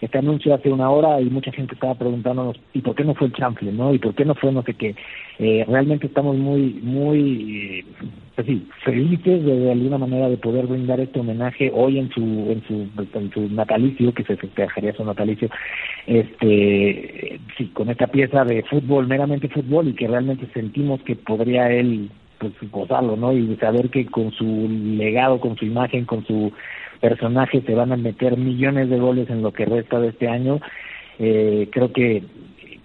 este 0.00 0.18
anuncio 0.18 0.54
hace 0.54 0.70
una 0.70 0.90
hora 0.90 1.20
y 1.20 1.26
mucha 1.26 1.52
gente 1.52 1.74
estaba 1.74 1.94
preguntándonos 1.94 2.56
y 2.72 2.80
por 2.80 2.94
qué 2.94 3.04
no 3.04 3.14
fue 3.14 3.26
el 3.26 3.34
chanfle, 3.34 3.72
¿no? 3.72 3.92
Y 3.92 3.98
por 3.98 4.14
qué 4.14 4.24
no 4.24 4.34
fue 4.34 4.52
no 4.52 4.62
sé 4.62 4.74
qué. 4.74 4.94
Eh, 5.38 5.64
realmente 5.68 6.06
estamos 6.06 6.36
muy, 6.36 6.80
muy, 6.82 7.80
eh, 7.80 7.84
pues 8.34 8.46
sí, 8.46 8.66
felices 8.84 9.44
de, 9.44 9.72
alguna 9.72 9.98
manera 9.98 10.28
de 10.28 10.36
poder 10.38 10.66
brindar 10.66 11.00
este 11.00 11.20
homenaje 11.20 11.70
hoy 11.74 11.98
en 11.98 12.10
su, 12.10 12.20
en 12.20 12.62
su, 12.66 13.18
en 13.18 13.30
su 13.30 13.48
natalicio, 13.50 14.14
que 14.14 14.24
se 14.24 14.36
festejaría 14.36 14.94
su 14.94 15.04
natalicio, 15.04 15.48
este, 16.06 17.40
sí, 17.58 17.66
con 17.74 17.90
esta 17.90 18.06
pieza 18.06 18.44
de 18.44 18.62
fútbol, 18.64 19.06
meramente 19.06 19.48
fútbol 19.48 19.88
y 19.88 19.94
que 19.94 20.08
realmente 20.08 20.46
sentimos 20.54 21.02
que 21.02 21.16
podría 21.16 21.70
él 21.70 22.10
pues 22.38 22.54
gozarlo, 22.70 23.16
¿no? 23.16 23.32
Y 23.34 23.54
saber 23.56 23.90
que 23.90 24.06
con 24.06 24.32
su 24.32 24.66
legado, 24.96 25.40
con 25.40 25.56
su 25.56 25.66
imagen, 25.66 26.06
con 26.06 26.24
su 26.26 26.50
personajes 27.00 27.64
se 27.64 27.74
van 27.74 27.92
a 27.92 27.96
meter 27.96 28.36
millones 28.36 28.90
de 28.90 28.98
goles 28.98 29.28
en 29.30 29.42
lo 29.42 29.52
que 29.52 29.64
resta 29.64 29.98
de 29.98 30.08
este 30.08 30.28
año. 30.28 30.60
Eh, 31.18 31.68
creo 31.72 31.92
que, 31.92 32.22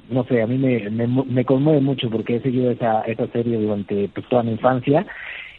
no 0.10 0.24
sé, 0.26 0.42
a 0.42 0.48
mí 0.48 0.58
me, 0.58 0.90
me, 0.90 1.46
conmueve 1.46 1.82
mucho 1.82 2.10
porque 2.10 2.38
he 2.38 2.42
seguido 2.42 2.72
esa, 2.72 3.02
esa 3.02 3.28
serie 3.28 3.58
durante 3.58 4.10
pues, 4.10 4.28
toda 4.28 4.44
mi 4.44 4.52
infancia 4.52 5.06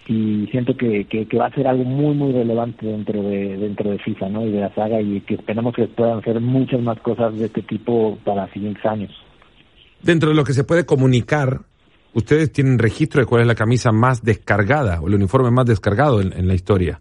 y 0.08 0.46
siento 0.50 0.76
que, 0.76 1.04
que, 1.06 1.26
va 1.36 1.46
a 1.46 1.54
ser 1.54 1.66
algo 1.66 1.82
muy 1.82 2.14
muy 2.14 2.32
relevante 2.32 2.86
dentro 2.86 3.22
de 3.22 3.56
dentro 3.56 3.90
de 3.90 3.98
FIFA 3.98 4.28
no 4.28 4.46
y 4.46 4.52
de 4.52 4.60
la 4.60 4.72
saga 4.72 5.00
y 5.00 5.20
que 5.22 5.34
esperamos 5.34 5.74
que 5.74 5.88
puedan 5.88 6.20
hacer 6.20 6.40
muchas 6.40 6.80
más 6.80 7.00
cosas 7.00 7.36
de 7.36 7.46
este 7.46 7.62
tipo 7.62 8.16
para 8.24 8.46
siguientes 8.52 8.86
años. 8.86 9.10
Dentro 10.02 10.28
de 10.28 10.36
lo 10.36 10.44
que 10.44 10.52
se 10.52 10.62
puede 10.62 10.86
comunicar 10.86 11.62
ustedes 12.12 12.52
tienen 12.52 12.78
registro 12.78 13.20
de 13.20 13.26
cuál 13.26 13.42
es 13.42 13.48
la 13.48 13.56
camisa 13.56 13.90
más 13.90 14.22
descargada 14.22 15.00
o 15.00 15.08
el 15.08 15.14
uniforme 15.14 15.50
más 15.50 15.66
descargado 15.66 16.20
en 16.20 16.46
la 16.46 16.54
historia 16.54 17.00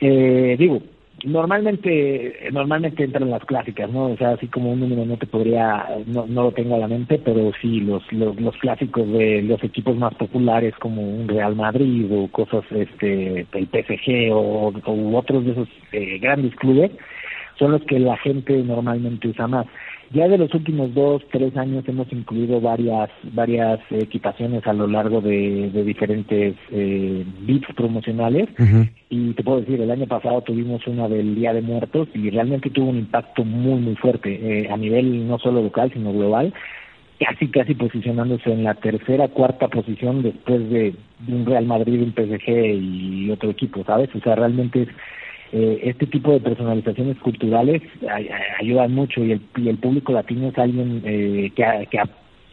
eh, 0.00 0.56
digo, 0.58 0.80
normalmente 1.24 2.48
normalmente 2.52 3.04
entran 3.04 3.30
las 3.30 3.44
clásicas, 3.44 3.90
¿no? 3.90 4.12
O 4.12 4.16
sea, 4.16 4.32
así 4.32 4.48
como 4.48 4.72
un 4.72 4.80
número 4.80 5.04
no 5.04 5.16
te 5.16 5.26
podría, 5.26 5.86
no, 6.06 6.26
no 6.26 6.44
lo 6.44 6.52
tengo 6.52 6.74
a 6.74 6.78
la 6.78 6.88
mente, 6.88 7.18
pero 7.18 7.52
sí 7.60 7.80
los, 7.80 8.02
los, 8.12 8.38
los 8.40 8.56
clásicos 8.58 9.10
de 9.10 9.42
los 9.42 9.62
equipos 9.64 9.96
más 9.96 10.14
populares 10.14 10.74
como 10.78 11.02
un 11.02 11.28
Real 11.28 11.56
Madrid 11.56 12.06
o 12.12 12.28
cosas, 12.28 12.64
este, 12.70 13.46
el 13.52 13.66
PSG 13.66 14.32
o, 14.32 14.68
o 14.68 15.16
otros 15.16 15.44
de 15.44 15.52
esos 15.52 15.68
eh, 15.92 16.18
grandes 16.18 16.54
clubes 16.56 16.90
son 17.58 17.72
los 17.72 17.82
que 17.84 17.98
la 17.98 18.16
gente 18.18 18.54
normalmente 18.62 19.28
usa 19.28 19.46
más. 19.46 19.66
Ya 20.12 20.28
de 20.28 20.38
los 20.38 20.54
últimos 20.54 20.94
dos, 20.94 21.22
tres 21.32 21.56
años 21.56 21.84
hemos 21.88 22.10
incluido 22.12 22.60
varias 22.60 23.10
varias 23.32 23.80
equipaciones 23.90 24.64
a 24.66 24.72
lo 24.72 24.86
largo 24.86 25.20
de, 25.20 25.70
diferentes 25.84 26.54
eh, 26.70 27.24
bits 27.40 27.66
promocionales. 27.74 28.48
Y 29.10 29.32
te 29.32 29.42
puedo 29.42 29.60
decir, 29.60 29.80
el 29.80 29.90
año 29.90 30.06
pasado 30.06 30.42
tuvimos 30.42 30.86
una 30.86 31.08
del 31.08 31.34
Día 31.34 31.52
de 31.52 31.62
Muertos 31.62 32.08
y 32.14 32.30
realmente 32.30 32.70
tuvo 32.70 32.90
un 32.90 32.98
impacto 32.98 33.44
muy 33.44 33.80
muy 33.80 33.96
fuerte 33.96 34.30
eh, 34.40 34.68
a 34.70 34.76
nivel 34.76 35.26
no 35.26 35.38
solo 35.38 35.62
local 35.62 35.90
sino 35.92 36.12
global. 36.12 36.54
Casi 37.18 37.48
casi 37.48 37.74
posicionándose 37.74 38.52
en 38.52 38.62
la 38.62 38.74
tercera 38.74 39.28
cuarta 39.28 39.68
posición 39.68 40.22
después 40.22 40.68
de, 40.68 40.94
de 41.20 41.34
un 41.34 41.46
Real 41.46 41.64
Madrid, 41.64 42.02
un 42.02 42.12
PSG 42.12 42.48
y 42.74 43.30
otro 43.30 43.50
equipo, 43.50 43.82
¿sabes? 43.84 44.14
O 44.14 44.20
sea, 44.20 44.34
realmente 44.34 44.82
es 44.82 44.88
eh, 45.52 45.80
este 45.84 46.06
tipo 46.06 46.32
de 46.32 46.40
personalizaciones 46.40 47.18
culturales 47.18 47.82
ayudan 48.60 48.92
mucho 48.92 49.24
y 49.24 49.32
el, 49.32 49.40
y 49.56 49.68
el 49.68 49.78
público 49.78 50.12
latino 50.12 50.48
es 50.48 50.58
alguien 50.58 51.02
eh, 51.04 51.52
que, 51.54 51.88
que, 51.90 52.00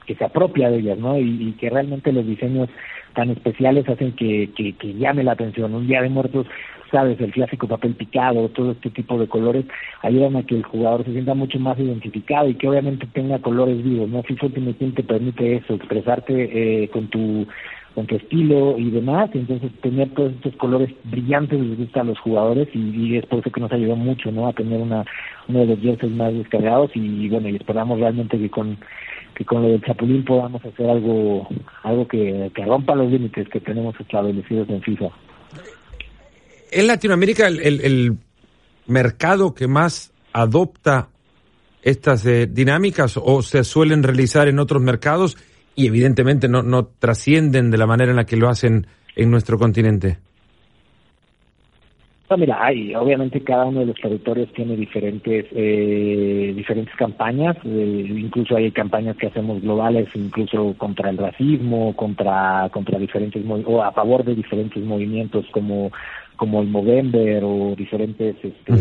que, 0.05 0.15
se 0.15 0.23
apropia 0.23 0.69
de 0.69 0.79
ellas, 0.79 0.99
¿no? 0.99 1.17
Y, 1.17 1.53
que 1.59 1.69
realmente 1.69 2.11
los 2.11 2.25
diseños 2.25 2.69
tan 3.15 3.31
especiales 3.31 3.87
hacen 3.89 4.11
que, 4.13 4.49
que, 4.55 4.93
llame 4.93 5.23
la 5.23 5.33
atención. 5.33 5.73
Un 5.73 5.87
día 5.87 6.01
de 6.01 6.09
muertos 6.09 6.47
sabes, 6.91 7.19
el 7.19 7.31
clásico 7.31 7.67
papel 7.67 7.95
picado, 7.95 8.49
todo 8.49 8.73
este 8.73 8.91
tipo 8.91 9.17
de 9.17 9.27
colores 9.27 9.65
ayudan 10.03 10.35
a 10.35 10.43
que 10.43 10.55
el 10.55 10.63
jugador 10.63 11.03
se 11.03 11.11
sienta 11.11 11.33
mucho 11.33 11.57
más 11.57 11.79
identificado 11.79 12.47
y 12.47 12.53
que 12.53 12.69
obviamente 12.69 13.07
tenga 13.07 13.39
colores 13.39 13.83
vivos, 13.83 14.07
¿no? 14.09 14.21
FIFA 14.21 14.45
Ultimate 14.45 14.73
Team 14.75 14.91
te 14.93 15.03
permite 15.03 15.55
eso, 15.55 15.73
expresarte 15.73 16.83
eh, 16.83 16.89
con 16.89 17.07
tu 17.07 17.47
con 17.93 18.07
tu 18.07 18.15
estilo 18.15 18.77
y 18.77 18.89
demás, 18.89 19.29
y 19.33 19.39
entonces 19.39 19.71
tener 19.81 20.09
todos 20.13 20.33
estos 20.33 20.55
colores 20.55 20.89
brillantes 21.03 21.59
les 21.59 21.77
gusta 21.77 22.01
a 22.01 22.03
los 22.03 22.19
jugadores 22.19 22.67
y, 22.73 23.17
es 23.17 23.25
por 23.27 23.39
eso 23.39 23.51
que 23.51 23.61
nos 23.61 23.71
ayudó 23.71 23.95
mucho, 23.95 24.31
¿no? 24.31 24.47
A 24.47 24.53
tener 24.53 24.81
una 24.81 25.05
uno 25.47 25.59
de 25.59 25.65
los 25.67 25.79
jerseys 25.79 26.11
más 26.11 26.33
descargados 26.33 26.91
y, 26.95 27.29
bueno, 27.29 27.49
y 27.49 27.55
esperamos 27.55 27.99
realmente 27.99 28.37
que 28.37 28.49
con 28.49 28.77
que 29.35 29.45
con 29.45 29.63
lo 29.63 29.69
del 29.69 29.81
Chapulín 29.81 30.23
podamos 30.23 30.63
hacer 30.63 30.89
algo 30.89 31.47
algo 31.83 32.07
que, 32.07 32.51
que 32.53 32.65
rompa 32.65 32.95
los 32.95 33.11
límites 33.11 33.47
que 33.49 33.59
tenemos 33.59 33.95
establecidos 33.99 34.69
en 34.69 34.81
FIFA. 34.81 35.09
En 36.71 36.87
Latinoamérica 36.87 37.47
el, 37.47 37.59
el, 37.59 38.17
mercado 38.85 39.53
que 39.53 39.67
más 39.67 40.11
adopta 40.33 41.07
estas 41.83 42.25
eh, 42.25 42.47
dinámicas 42.47 43.17
o 43.21 43.41
se 43.41 43.63
suelen 43.63 44.03
realizar 44.03 44.49
en 44.49 44.59
otros 44.59 44.81
mercados 44.81 45.37
y 45.75 45.87
evidentemente 45.87 46.47
no, 46.47 46.61
no 46.63 46.85
trascienden 46.85 47.71
de 47.71 47.77
la 47.77 47.87
manera 47.87 48.11
en 48.11 48.17
la 48.17 48.25
que 48.25 48.37
lo 48.37 48.49
hacen 48.49 48.87
en 49.15 49.31
nuestro 49.31 49.57
continente? 49.57 50.17
No, 52.29 52.37
mira, 52.37 52.65
hay, 52.65 52.95
obviamente 52.95 53.41
cada 53.41 53.65
uno 53.65 53.81
de 53.81 53.87
los 53.87 53.95
territorios 53.97 54.51
tiene 54.53 54.75
diferentes 54.75 55.45
eh, 55.51 56.53
diferentes 56.55 56.95
campañas, 56.95 57.55
eh, 57.63 58.05
incluso 58.09 58.55
hay 58.55 58.71
campañas 58.71 59.17
que 59.17 59.27
hacemos 59.27 59.61
globales, 59.61 60.07
incluso 60.15 60.73
contra 60.77 61.09
el 61.09 61.17
racismo, 61.17 61.95
contra 61.95 62.69
contra 62.71 62.97
diferentes 62.97 63.43
o 63.65 63.83
a 63.83 63.91
favor 63.91 64.23
de 64.23 64.35
diferentes 64.35 64.83
movimientos 64.83 65.45
como 65.51 65.91
como 66.35 66.61
el 66.61 66.69
Movember 66.69 67.43
o 67.43 67.75
diferentes 67.77 68.35
este, 68.41 68.73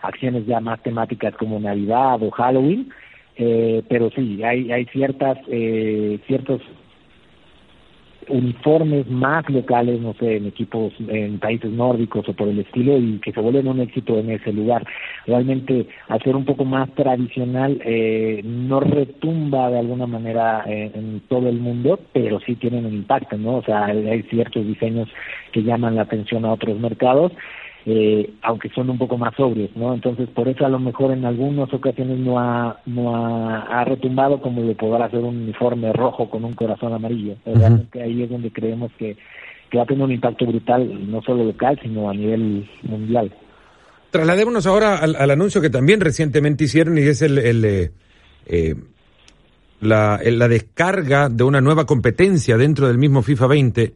acciones 0.00 0.46
ya 0.46 0.60
más 0.60 0.82
temáticas 0.82 1.34
como 1.36 1.60
Navidad 1.60 2.22
o 2.22 2.30
Halloween 2.30 2.90
eh, 3.38 3.82
pero 3.88 4.10
sí, 4.10 4.42
hay, 4.42 4.72
hay 4.72 4.84
ciertas, 4.86 5.38
eh, 5.46 6.18
ciertos 6.26 6.60
uniformes 8.28 9.06
más 9.08 9.48
locales, 9.48 10.00
no 10.00 10.12
sé, 10.14 10.36
en 10.36 10.46
equipos 10.46 10.92
en 11.06 11.38
países 11.38 11.70
nórdicos 11.70 12.28
o 12.28 12.34
por 12.34 12.48
el 12.48 12.58
estilo 12.58 12.98
y 12.98 13.20
que 13.20 13.32
se 13.32 13.40
vuelven 13.40 13.68
un 13.68 13.80
éxito 13.80 14.18
en 14.18 14.30
ese 14.30 14.52
lugar. 14.52 14.84
Realmente, 15.26 15.86
al 16.08 16.20
ser 16.22 16.36
un 16.36 16.44
poco 16.44 16.64
más 16.64 16.90
tradicional, 16.90 17.80
eh, 17.84 18.42
no 18.44 18.80
retumba 18.80 19.70
de 19.70 19.78
alguna 19.78 20.06
manera 20.06 20.64
en 20.66 21.20
todo 21.28 21.48
el 21.48 21.58
mundo, 21.58 22.00
pero 22.12 22.40
sí 22.40 22.56
tienen 22.56 22.84
un 22.84 22.92
impacto, 22.92 23.38
¿no? 23.38 23.58
O 23.58 23.62
sea, 23.62 23.86
hay 23.86 24.22
ciertos 24.24 24.66
diseños 24.66 25.08
que 25.52 25.62
llaman 25.62 25.94
la 25.94 26.02
atención 26.02 26.44
a 26.44 26.52
otros 26.52 26.78
mercados 26.78 27.32
eh, 27.90 28.34
aunque 28.42 28.68
son 28.74 28.90
un 28.90 28.98
poco 28.98 29.16
más 29.16 29.34
sobrios, 29.34 29.70
¿no? 29.74 29.94
Entonces, 29.94 30.28
por 30.28 30.46
eso 30.46 30.66
a 30.66 30.68
lo 30.68 30.78
mejor 30.78 31.10
en 31.10 31.24
algunas 31.24 31.72
ocasiones 31.72 32.18
no 32.18 32.38
ha, 32.38 32.78
no 32.84 33.16
ha, 33.16 33.82
retumbado 33.84 34.42
como 34.42 34.62
de 34.62 34.74
poder 34.74 35.00
hacer 35.00 35.20
un 35.20 35.38
uniforme 35.38 35.90
rojo 35.94 36.28
con 36.28 36.44
un 36.44 36.52
corazón 36.52 36.92
amarillo. 36.92 37.36
Realmente 37.46 38.02
ahí 38.02 38.22
es 38.22 38.28
donde 38.28 38.52
creemos 38.52 38.92
que, 38.98 39.16
va 39.74 39.84
a 39.84 39.86
tener 39.86 40.04
un 40.04 40.12
impacto 40.12 40.44
brutal, 40.44 41.10
no 41.10 41.22
solo 41.22 41.44
local, 41.44 41.78
sino 41.82 42.10
a 42.10 42.12
nivel 42.12 42.68
mundial. 42.82 43.32
Trasladémonos 44.10 44.66
ahora 44.66 44.96
al, 44.98 45.30
anuncio 45.30 45.62
que 45.62 45.70
también 45.70 46.00
recientemente 46.00 46.64
hicieron 46.64 46.98
y 46.98 47.02
es 47.02 47.22
el, 47.22 47.38
el 47.38 47.64
eh, 47.64 47.90
eh, 48.44 48.74
la, 49.80 50.20
la 50.22 50.48
descarga 50.48 51.30
de 51.30 51.42
una 51.42 51.62
nueva 51.62 51.86
competencia 51.86 52.58
dentro 52.58 52.86
del 52.86 52.98
mismo 52.98 53.22
FIFA 53.22 53.46
20 53.46 53.94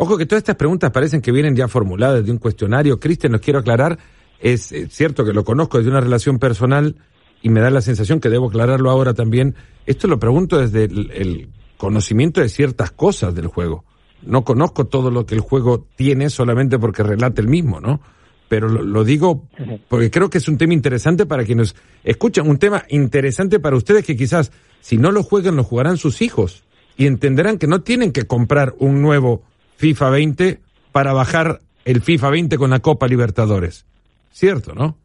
Ojo 0.00 0.16
que 0.16 0.26
todas 0.26 0.42
estas 0.42 0.54
preguntas 0.54 0.92
parecen 0.92 1.20
que 1.20 1.32
vienen 1.32 1.56
ya 1.56 1.66
formuladas 1.66 2.24
de 2.24 2.30
un 2.30 2.38
cuestionario. 2.38 3.00
Cristian, 3.00 3.32
nos 3.32 3.40
quiero 3.40 3.58
aclarar, 3.58 3.98
es, 4.38 4.72
cierto 4.90 5.24
que 5.24 5.32
lo 5.32 5.44
conozco 5.44 5.78
desde 5.78 5.90
una 5.90 6.00
relación 6.00 6.38
personal 6.38 6.94
y 7.42 7.50
me 7.50 7.60
da 7.60 7.70
la 7.70 7.80
sensación 7.80 8.20
que 8.20 8.28
debo 8.28 8.48
aclararlo 8.48 8.90
ahora 8.90 9.12
también. 9.14 9.56
Esto 9.86 10.06
lo 10.06 10.20
pregunto 10.20 10.58
desde 10.58 10.84
el, 10.84 11.48
conocimiento 11.76 12.40
de 12.40 12.48
ciertas 12.48 12.90
cosas 12.90 13.34
del 13.36 13.46
juego. 13.46 13.84
No 14.22 14.42
conozco 14.42 14.86
todo 14.86 15.12
lo 15.12 15.26
que 15.26 15.36
el 15.36 15.40
juego 15.40 15.86
tiene 15.94 16.28
solamente 16.28 16.76
porque 16.76 17.04
relate 17.04 17.40
el 17.40 17.46
mismo, 17.46 17.80
¿no? 17.80 18.00
pero 18.48 18.68
lo, 18.68 19.04
digo 19.04 19.46
porque 19.88 20.10
creo 20.10 20.30
que 20.30 20.38
es 20.38 20.48
un 20.48 20.58
tema 20.58 20.72
interesante 20.72 21.26
para 21.26 21.44
quienes 21.44 21.76
escuchan, 22.02 22.48
un 22.48 22.58
tema 22.58 22.84
interesante 22.88 23.60
para 23.60 23.76
ustedes 23.76 24.04
que 24.04 24.16
quizás 24.16 24.50
si 24.80 24.96
no 24.96 25.12
lo 25.12 25.22
juegan 25.22 25.54
lo 25.54 25.64
jugarán 25.64 25.98
sus 25.98 26.22
hijos 26.22 26.64
y 26.96 27.06
entenderán 27.06 27.58
que 27.58 27.66
no 27.66 27.82
tienen 27.82 28.10
que 28.10 28.26
comprar 28.26 28.74
un 28.78 29.02
nuevo 29.02 29.42
FIFA 29.78 30.10
20 30.10 30.58
para 30.90 31.12
bajar 31.12 31.60
el 31.84 32.02
FIFA 32.02 32.30
20 32.30 32.58
con 32.58 32.70
la 32.70 32.80
Copa 32.80 33.06
Libertadores. 33.06 33.86
¿Cierto, 34.30 34.74
no? 34.74 34.96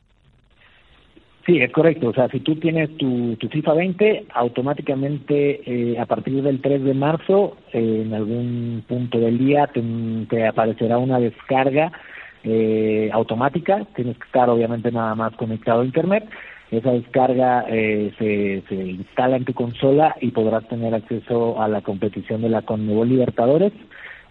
Sí, 1.46 1.60
es 1.60 1.72
correcto. 1.72 2.08
O 2.08 2.14
sea, 2.14 2.28
si 2.30 2.40
tú 2.40 2.56
tienes 2.56 2.98
tu, 2.98 3.36
tu 3.36 3.50
FIFA 3.50 3.74
20, 3.76 4.26
automáticamente 4.34 5.62
eh, 5.66 6.00
a 6.00 6.08
partir 6.08 6.42
del 6.42 6.60
3 6.60 6.84
de 6.84 6.94
marzo, 6.96 7.58
eh, 7.72 8.04
en 8.04 8.14
algún 8.16 8.84
punto 8.88 9.20
del 9.20 9.38
día, 9.38 9.68
te, 9.68 10.48
aparecerá 10.48 10.98
una 10.98 11.20
descarga 11.20 11.92
eh, 12.44 13.12
automática. 13.14 13.86
Tienes 13.96 14.18
que 14.18 14.26
estar 14.26 14.50
obviamente 14.50 14.92
nada 14.92 15.14
más 15.14 15.36
conectado 15.36 15.82
a 15.82 15.86
Internet. 15.86 16.28
Esa 16.72 16.92
descarga 16.92 17.66
se, 17.68 18.64
se 18.68 18.74
instala 18.76 19.38
en 19.38 19.46
tu 19.46 19.54
consola 19.54 20.16
y 20.20 20.32
podrás 20.32 20.68
tener 20.68 20.96
acceso 20.96 21.62
a 21.62 21.68
la 21.68 21.82
competición 21.82 22.42
de 22.42 22.50
la 22.50 22.64
Conmebol 22.64 23.10
Libertadores. 23.10 23.74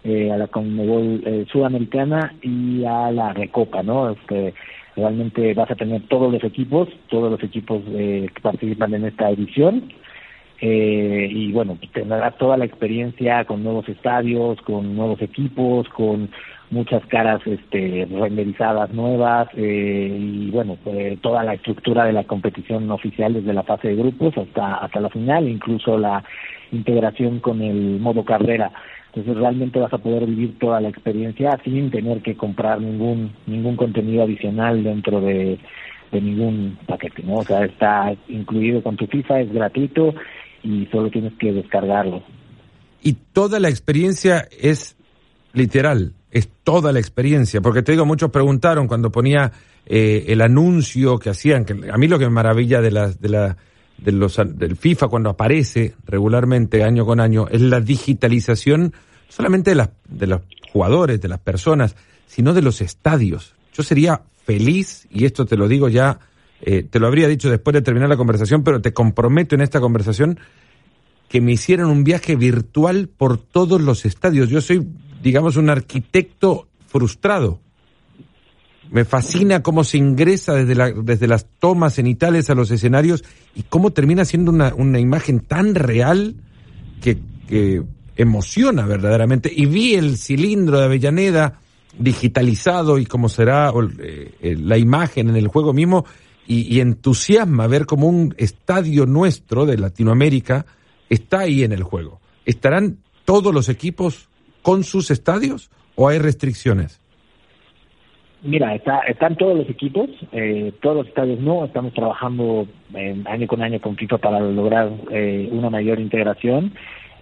A 0.03 0.37
la 0.37 0.47
Conmebol 0.47 1.47
Sudamericana 1.51 2.33
y 2.41 2.83
a 2.83 3.11
la 3.11 3.33
Recopa, 3.33 3.83
¿no? 3.83 4.11
Este, 4.11 4.53
Realmente 4.95 5.53
vas 5.53 5.71
a 5.71 5.75
tener 5.75 6.03
todos 6.07 6.31
los 6.31 6.43
equipos, 6.43 6.87
todos 7.09 7.31
los 7.31 7.43
equipos 7.43 7.81
eh, 7.87 8.27
que 8.33 8.41
participan 8.41 8.93
en 8.93 9.05
esta 9.05 9.29
edición. 9.31 9.91
Eh, 10.61 11.27
y 11.29 11.51
bueno, 11.51 11.77
tendrás 11.91 12.37
toda 12.37 12.57
la 12.57 12.65
experiencia 12.65 13.43
con 13.45 13.63
nuevos 13.63 13.89
estadios, 13.89 14.61
con 14.61 14.95
nuevos 14.95 15.21
equipos, 15.21 15.89
con 15.89 16.29
muchas 16.69 17.05
caras 17.07 17.41
este, 17.45 18.07
renderizadas 18.09 18.91
nuevas 18.93 19.49
eh, 19.55 20.17
y 20.19 20.49
bueno, 20.51 20.77
pues, 20.83 21.19
toda 21.21 21.43
la 21.43 21.55
estructura 21.55 22.05
de 22.05 22.13
la 22.13 22.23
competición 22.23 22.89
oficial 22.91 23.33
desde 23.33 23.53
la 23.53 23.63
fase 23.63 23.89
de 23.89 23.95
grupos 23.95 24.37
hasta, 24.37 24.75
hasta 24.75 24.99
la 24.99 25.09
final, 25.09 25.49
incluso 25.49 25.97
la 25.97 26.23
integración 26.71 27.39
con 27.39 27.61
el 27.61 27.99
modo 27.99 28.23
carrera. 28.23 28.71
Entonces 29.15 29.37
realmente 29.37 29.79
vas 29.79 29.93
a 29.93 29.99
poder 29.99 30.25
vivir 30.25 30.57
toda 30.57 30.81
la 30.81 30.89
experiencia 30.89 31.59
sin 31.63 31.91
tener 31.91 32.23
que 32.23 32.35
comprar 32.35 32.81
ningún 32.81 33.31
ningún 33.45 33.75
contenido 33.75 34.23
adicional 34.23 34.83
dentro 34.83 35.21
de, 35.21 35.59
ningún 36.11 36.79
paquete, 36.87 37.21
¿no? 37.23 37.35
O 37.35 37.43
sea, 37.43 37.63
está 37.63 38.15
incluido 38.27 38.81
con 38.81 38.97
tu 38.97 39.05
FIFA, 39.05 39.41
es 39.41 39.53
gratuito 39.53 40.15
y 40.63 40.87
solo 40.91 41.11
tienes 41.11 41.33
que 41.39 41.51
descargarlo. 41.51 42.23
Y 43.03 43.13
toda 43.33 43.59
la 43.59 43.69
experiencia 43.69 44.47
es 44.59 44.95
literal, 45.53 46.13
es 46.31 46.49
toda 46.63 46.91
la 46.91 46.99
experiencia, 46.99 47.61
porque 47.61 47.83
te 47.83 47.91
digo, 47.91 48.05
muchos 48.05 48.31
preguntaron 48.31 48.87
cuando 48.87 49.11
ponía 49.11 49.51
eh, 49.85 50.25
el 50.27 50.41
anuncio 50.41 51.19
que 51.19 51.29
hacían, 51.29 51.65
que 51.65 51.73
a 51.73 51.97
mí 51.97 52.07
lo 52.07 52.17
que 52.17 52.25
me 52.25 52.31
maravilla 52.31 52.81
de 52.81 52.91
la, 52.91 53.09
de 53.09 53.29
la 53.29 53.57
de 54.03 54.11
los, 54.11 54.37
del 54.37 54.75
FIFA 54.75 55.07
cuando 55.07 55.29
aparece 55.29 55.95
regularmente 56.05 56.83
año 56.83 57.05
con 57.05 57.19
año 57.19 57.47
es 57.49 57.61
la 57.61 57.79
digitalización 57.79 58.93
solamente 59.29 59.71
de, 59.71 59.75
las, 59.75 59.89
de 60.07 60.27
los 60.27 60.41
jugadores, 60.71 61.21
de 61.21 61.27
las 61.27 61.39
personas, 61.39 61.95
sino 62.27 62.53
de 62.53 62.61
los 62.61 62.81
estadios. 62.81 63.55
Yo 63.73 63.83
sería 63.83 64.21
feliz, 64.45 65.07
y 65.09 65.25
esto 65.25 65.45
te 65.45 65.57
lo 65.57 65.67
digo 65.67 65.89
ya, 65.89 66.19
eh, 66.61 66.83
te 66.83 66.99
lo 66.99 67.07
habría 67.07 67.27
dicho 67.27 67.49
después 67.49 67.73
de 67.73 67.81
terminar 67.81 68.09
la 68.09 68.17
conversación, 68.17 68.63
pero 68.63 68.81
te 68.81 68.93
comprometo 68.93 69.55
en 69.55 69.61
esta 69.61 69.79
conversación 69.79 70.39
que 71.29 71.41
me 71.41 71.53
hicieran 71.53 71.87
un 71.87 72.03
viaje 72.03 72.35
virtual 72.35 73.07
por 73.07 73.37
todos 73.37 73.81
los 73.81 74.05
estadios. 74.05 74.49
Yo 74.49 74.61
soy, 74.61 74.87
digamos, 75.21 75.55
un 75.55 75.69
arquitecto 75.69 76.67
frustrado 76.87 77.59
me 78.91 79.05
fascina 79.05 79.63
cómo 79.63 79.83
se 79.83 79.97
ingresa 79.97 80.53
desde, 80.53 80.75
la, 80.75 80.91
desde 80.91 81.27
las 81.27 81.47
tomas 81.59 81.95
cenitales 81.95 82.49
a 82.49 82.55
los 82.55 82.69
escenarios 82.71 83.23
y 83.55 83.63
cómo 83.63 83.91
termina 83.91 84.25
siendo 84.25 84.51
una, 84.51 84.73
una 84.75 84.99
imagen 84.99 85.39
tan 85.39 85.75
real 85.75 86.35
que, 87.01 87.19
emociona 88.15 88.85
verdaderamente. 88.85 89.51
Y 89.53 89.65
vi 89.65 89.95
el 89.95 90.17
cilindro 90.17 90.79
de 90.79 90.85
Avellaneda 90.85 91.59
digitalizado 91.97 92.99
y 92.99 93.05
cómo 93.05 93.27
será 93.27 93.71
eh, 93.99 94.33
eh, 94.39 94.55
la 94.55 94.77
imagen 94.77 95.29
en 95.29 95.35
el 95.35 95.47
juego 95.47 95.73
mismo 95.73 96.05
y, 96.47 96.79
entusiasma 96.79 97.67
ver 97.67 97.85
cómo 97.85 98.07
un 98.07 98.35
estadio 98.37 99.05
nuestro 99.05 99.65
de 99.65 99.77
Latinoamérica 99.77 100.65
está 101.09 101.39
ahí 101.39 101.63
en 101.63 101.71
el 101.71 101.83
juego. 101.83 102.19
¿Estarán 102.45 102.97
todos 103.25 103.53
los 103.53 103.69
equipos 103.69 104.29
con 104.61 104.83
sus 104.83 105.09
estadios 105.11 105.69
o 105.95 106.09
hay 106.09 106.19
restricciones? 106.19 106.99
Mira, 108.43 108.75
está, 108.75 108.99
están 109.07 109.37
todos 109.37 109.57
los 109.57 109.69
equipos, 109.69 110.09
eh, 110.33 110.73
todos 110.81 110.97
los 110.97 111.07
estadios 111.07 111.39
no, 111.39 111.63
estamos 111.63 111.93
trabajando 111.93 112.67
año 113.25 113.47
con 113.47 113.61
año 113.61 113.79
con 113.79 113.95
FIFA 113.95 114.17
para 114.17 114.41
lograr 114.41 114.91
eh, 115.11 115.47
una 115.49 115.69
mayor 115.69 115.97
integración. 116.01 116.73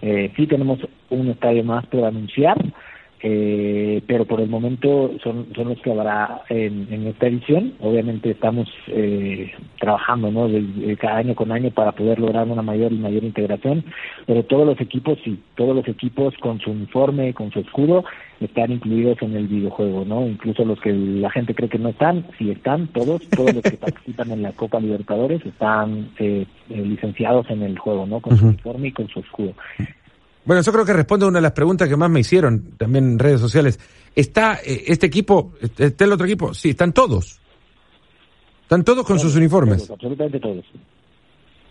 Eh, 0.02 0.32
sí 0.34 0.48
tenemos 0.48 0.80
un 1.10 1.28
estadio 1.28 1.62
más 1.62 1.86
por 1.86 2.04
anunciar, 2.04 2.56
eh, 3.24 4.02
pero 4.06 4.24
por 4.24 4.40
el 4.40 4.48
momento 4.48 5.12
son, 5.22 5.46
son 5.54 5.68
los 5.68 5.80
que 5.80 5.92
habrá 5.92 6.42
en, 6.48 6.88
en 6.90 7.06
esta 7.06 7.28
edición. 7.28 7.74
Obviamente 7.80 8.30
estamos 8.30 8.68
eh, 8.88 9.52
trabajando 9.78 10.32
¿no? 10.32 10.48
De, 10.48 10.96
cada 10.96 11.18
año 11.18 11.34
con 11.36 11.52
año 11.52 11.70
para 11.70 11.92
poder 11.92 12.18
lograr 12.18 12.48
una 12.48 12.62
mayor 12.62 12.92
y 12.92 12.98
mayor 12.98 13.22
integración, 13.22 13.84
pero 14.26 14.44
todos 14.44 14.66
los 14.66 14.80
equipos, 14.80 15.18
sí, 15.24 15.40
todos 15.54 15.76
los 15.76 15.86
equipos 15.86 16.34
con 16.38 16.58
su 16.60 16.72
uniforme, 16.72 17.32
con 17.32 17.52
su 17.52 17.60
escudo, 17.60 18.04
están 18.40 18.72
incluidos 18.72 19.22
en 19.22 19.36
el 19.36 19.46
videojuego, 19.46 20.04
¿no? 20.04 20.26
Incluso 20.26 20.64
los 20.64 20.80
que 20.80 20.92
la 20.92 21.30
gente 21.30 21.54
cree 21.54 21.68
que 21.68 21.78
no 21.78 21.90
están, 21.90 22.26
sí 22.38 22.50
están, 22.50 22.88
todos, 22.88 23.22
todos 23.30 23.54
los 23.54 23.62
que 23.62 23.76
participan 23.80 24.32
en 24.32 24.42
la 24.42 24.52
Copa 24.52 24.80
Libertadores 24.80 25.44
están 25.46 26.10
eh, 26.18 26.44
eh, 26.70 26.82
licenciados 26.82 27.48
en 27.50 27.62
el 27.62 27.78
juego, 27.78 28.04
¿no? 28.06 28.20
Con 28.20 28.36
su 28.36 28.46
uniforme 28.46 28.88
y 28.88 28.92
con 28.92 29.08
su 29.08 29.20
escudo. 29.20 29.54
Bueno, 30.44 30.60
eso 30.60 30.72
creo 30.72 30.84
que 30.84 30.92
responde 30.92 31.24
a 31.24 31.28
una 31.28 31.38
de 31.38 31.42
las 31.42 31.52
preguntas 31.52 31.88
que 31.88 31.96
más 31.96 32.10
me 32.10 32.20
hicieron 32.20 32.72
también 32.76 33.04
en 33.12 33.18
redes 33.18 33.40
sociales. 33.40 33.78
¿Está 34.14 34.54
eh, 34.64 34.84
este 34.86 35.06
equipo, 35.06 35.52
está 35.78 36.04
el 36.04 36.12
otro 36.12 36.26
equipo? 36.26 36.52
Sí, 36.52 36.70
están 36.70 36.92
todos. 36.92 37.40
Están 38.62 38.84
todos 38.84 39.06
con 39.06 39.18
sus 39.18 39.36
uniformes. 39.36 39.88
absolutamente 39.90 40.40
todos. 40.40 40.64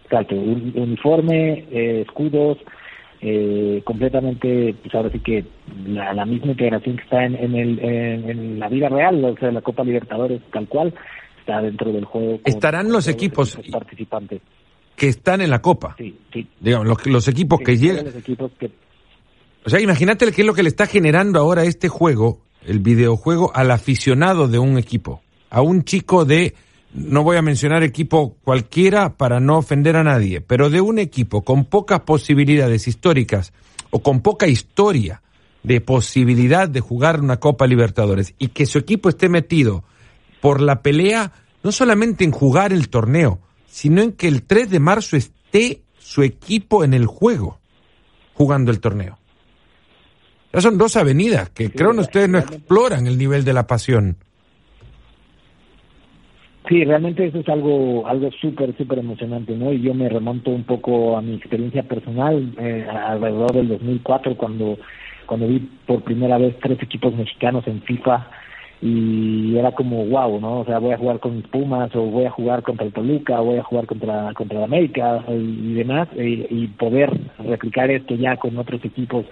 Exacto, 0.05 0.35
uniforme, 0.35 1.65
eh, 1.71 2.01
escudos, 2.01 2.57
eh, 3.21 3.81
completamente, 3.85 4.75
pues 4.81 4.93
ahora 4.93 5.09
sí 5.09 5.19
que 5.19 5.45
la, 5.85 6.25
misma 6.25 6.51
integración 6.51 6.97
que 6.97 7.03
está 7.03 7.25
en, 7.25 7.35
en, 7.35 7.55
el, 7.55 7.79
en, 7.79 8.59
la 8.59 8.67
vida 8.67 8.89
real, 8.89 9.23
o 9.23 9.37
sea, 9.37 9.51
la 9.51 9.61
Copa 9.61 9.83
Libertadores, 9.83 10.41
tal 10.51 10.67
cual, 10.67 10.93
está 11.39 11.61
dentro 11.61 11.91
del 11.91 12.05
juego. 12.05 12.39
¿Estarán 12.45 12.91
los 12.91 13.07
equipos 13.07 13.57
participantes? 13.71 14.41
Que 15.01 15.07
están 15.07 15.41
en 15.41 15.49
la 15.49 15.63
Copa. 15.63 15.95
Sí, 15.97 16.15
sí. 16.31 16.47
Digamos, 16.59 16.85
los, 16.85 17.07
los 17.07 17.27
equipos 17.27 17.59
que 17.65 17.75
llegan. 17.75 18.05
O 19.65 19.69
sea, 19.71 19.81
imagínate 19.81 20.31
qué 20.31 20.41
es 20.41 20.45
lo 20.45 20.53
que 20.53 20.61
le 20.61 20.69
está 20.69 20.85
generando 20.85 21.39
ahora 21.39 21.63
este 21.63 21.89
juego, 21.89 22.41
el 22.63 22.81
videojuego, 22.81 23.51
al 23.55 23.71
aficionado 23.71 24.47
de 24.47 24.59
un 24.59 24.77
equipo. 24.77 25.23
A 25.49 25.63
un 25.63 25.85
chico 25.85 26.23
de, 26.23 26.53
no 26.93 27.23
voy 27.23 27.37
a 27.37 27.41
mencionar 27.41 27.81
equipo 27.81 28.35
cualquiera 28.43 29.17
para 29.17 29.39
no 29.39 29.57
ofender 29.57 29.95
a 29.95 30.03
nadie, 30.03 30.39
pero 30.39 30.69
de 30.69 30.81
un 30.81 30.99
equipo 30.99 31.41
con 31.41 31.65
pocas 31.65 32.01
posibilidades 32.01 32.87
históricas 32.87 33.53
o 33.89 34.03
con 34.03 34.21
poca 34.21 34.47
historia 34.47 35.23
de 35.63 35.81
posibilidad 35.81 36.69
de 36.69 36.79
jugar 36.79 37.21
una 37.21 37.37
Copa 37.37 37.65
Libertadores 37.65 38.35
y 38.37 38.49
que 38.49 38.67
su 38.67 38.77
equipo 38.77 39.09
esté 39.09 39.29
metido 39.29 39.83
por 40.41 40.61
la 40.61 40.83
pelea, 40.83 41.33
no 41.63 41.71
solamente 41.71 42.23
en 42.23 42.29
jugar 42.29 42.71
el 42.71 42.89
torneo, 42.89 43.39
sino 43.71 44.01
en 44.01 44.11
que 44.11 44.27
el 44.27 44.43
3 44.43 44.69
de 44.69 44.79
marzo 44.81 45.15
esté 45.15 45.79
su 45.97 46.23
equipo 46.23 46.83
en 46.83 46.93
el 46.93 47.05
juego, 47.05 47.57
jugando 48.33 48.69
el 48.69 48.81
torneo. 48.81 49.17
Ya 50.51 50.59
son 50.59 50.77
dos 50.77 50.97
avenidas 50.97 51.49
que 51.51 51.71
creo 51.71 51.93
que 51.93 52.01
ustedes 52.01 52.27
no 52.27 52.37
exploran 52.37 53.07
el 53.07 53.17
nivel 53.17 53.45
de 53.45 53.53
la 53.53 53.65
pasión. 53.65 54.17
Sí, 56.67 56.83
realmente 56.83 57.25
eso 57.25 57.39
es 57.39 57.47
algo 57.47 58.05
algo 58.05 58.29
súper, 58.41 58.75
súper 58.77 58.99
emocionante, 58.99 59.55
¿no? 59.55 59.71
Y 59.71 59.81
yo 59.81 59.93
me 59.93 60.09
remonto 60.09 60.51
un 60.51 60.65
poco 60.65 61.17
a 61.17 61.21
mi 61.21 61.35
experiencia 61.35 61.83
personal 61.83 62.53
eh, 62.59 62.85
alrededor 62.89 63.53
del 63.53 63.69
2004 63.69 64.35
cuando 64.35 64.77
cuando 65.25 65.47
vi 65.47 65.59
por 65.87 66.03
primera 66.03 66.37
vez 66.37 66.57
tres 66.61 66.77
equipos 66.83 67.15
mexicanos 67.15 67.65
en 67.67 67.81
FIFA 67.83 68.27
y 68.81 69.55
era 69.57 69.71
como 69.71 70.05
wow, 70.05 70.39
¿no? 70.39 70.61
O 70.61 70.65
sea, 70.65 70.79
voy 70.79 70.93
a 70.93 70.97
jugar 70.97 71.19
con 71.19 71.41
Pumas 71.43 71.95
o 71.95 72.01
voy 72.01 72.25
a 72.25 72.31
jugar 72.31 72.63
contra 72.63 72.85
el 72.85 72.93
Toluca 72.93 73.39
o 73.39 73.45
voy 73.45 73.57
a 73.59 73.63
jugar 73.63 73.85
contra 73.85 74.33
contra 74.33 74.57
el 74.57 74.63
América 74.63 75.23
y, 75.29 75.73
demás 75.73 76.07
y, 76.17 76.67
poder 76.79 77.11
replicar 77.39 77.91
esto 77.91 78.15
ya 78.15 78.37
con 78.37 78.57
otros 78.57 78.83
equipos 78.83 79.25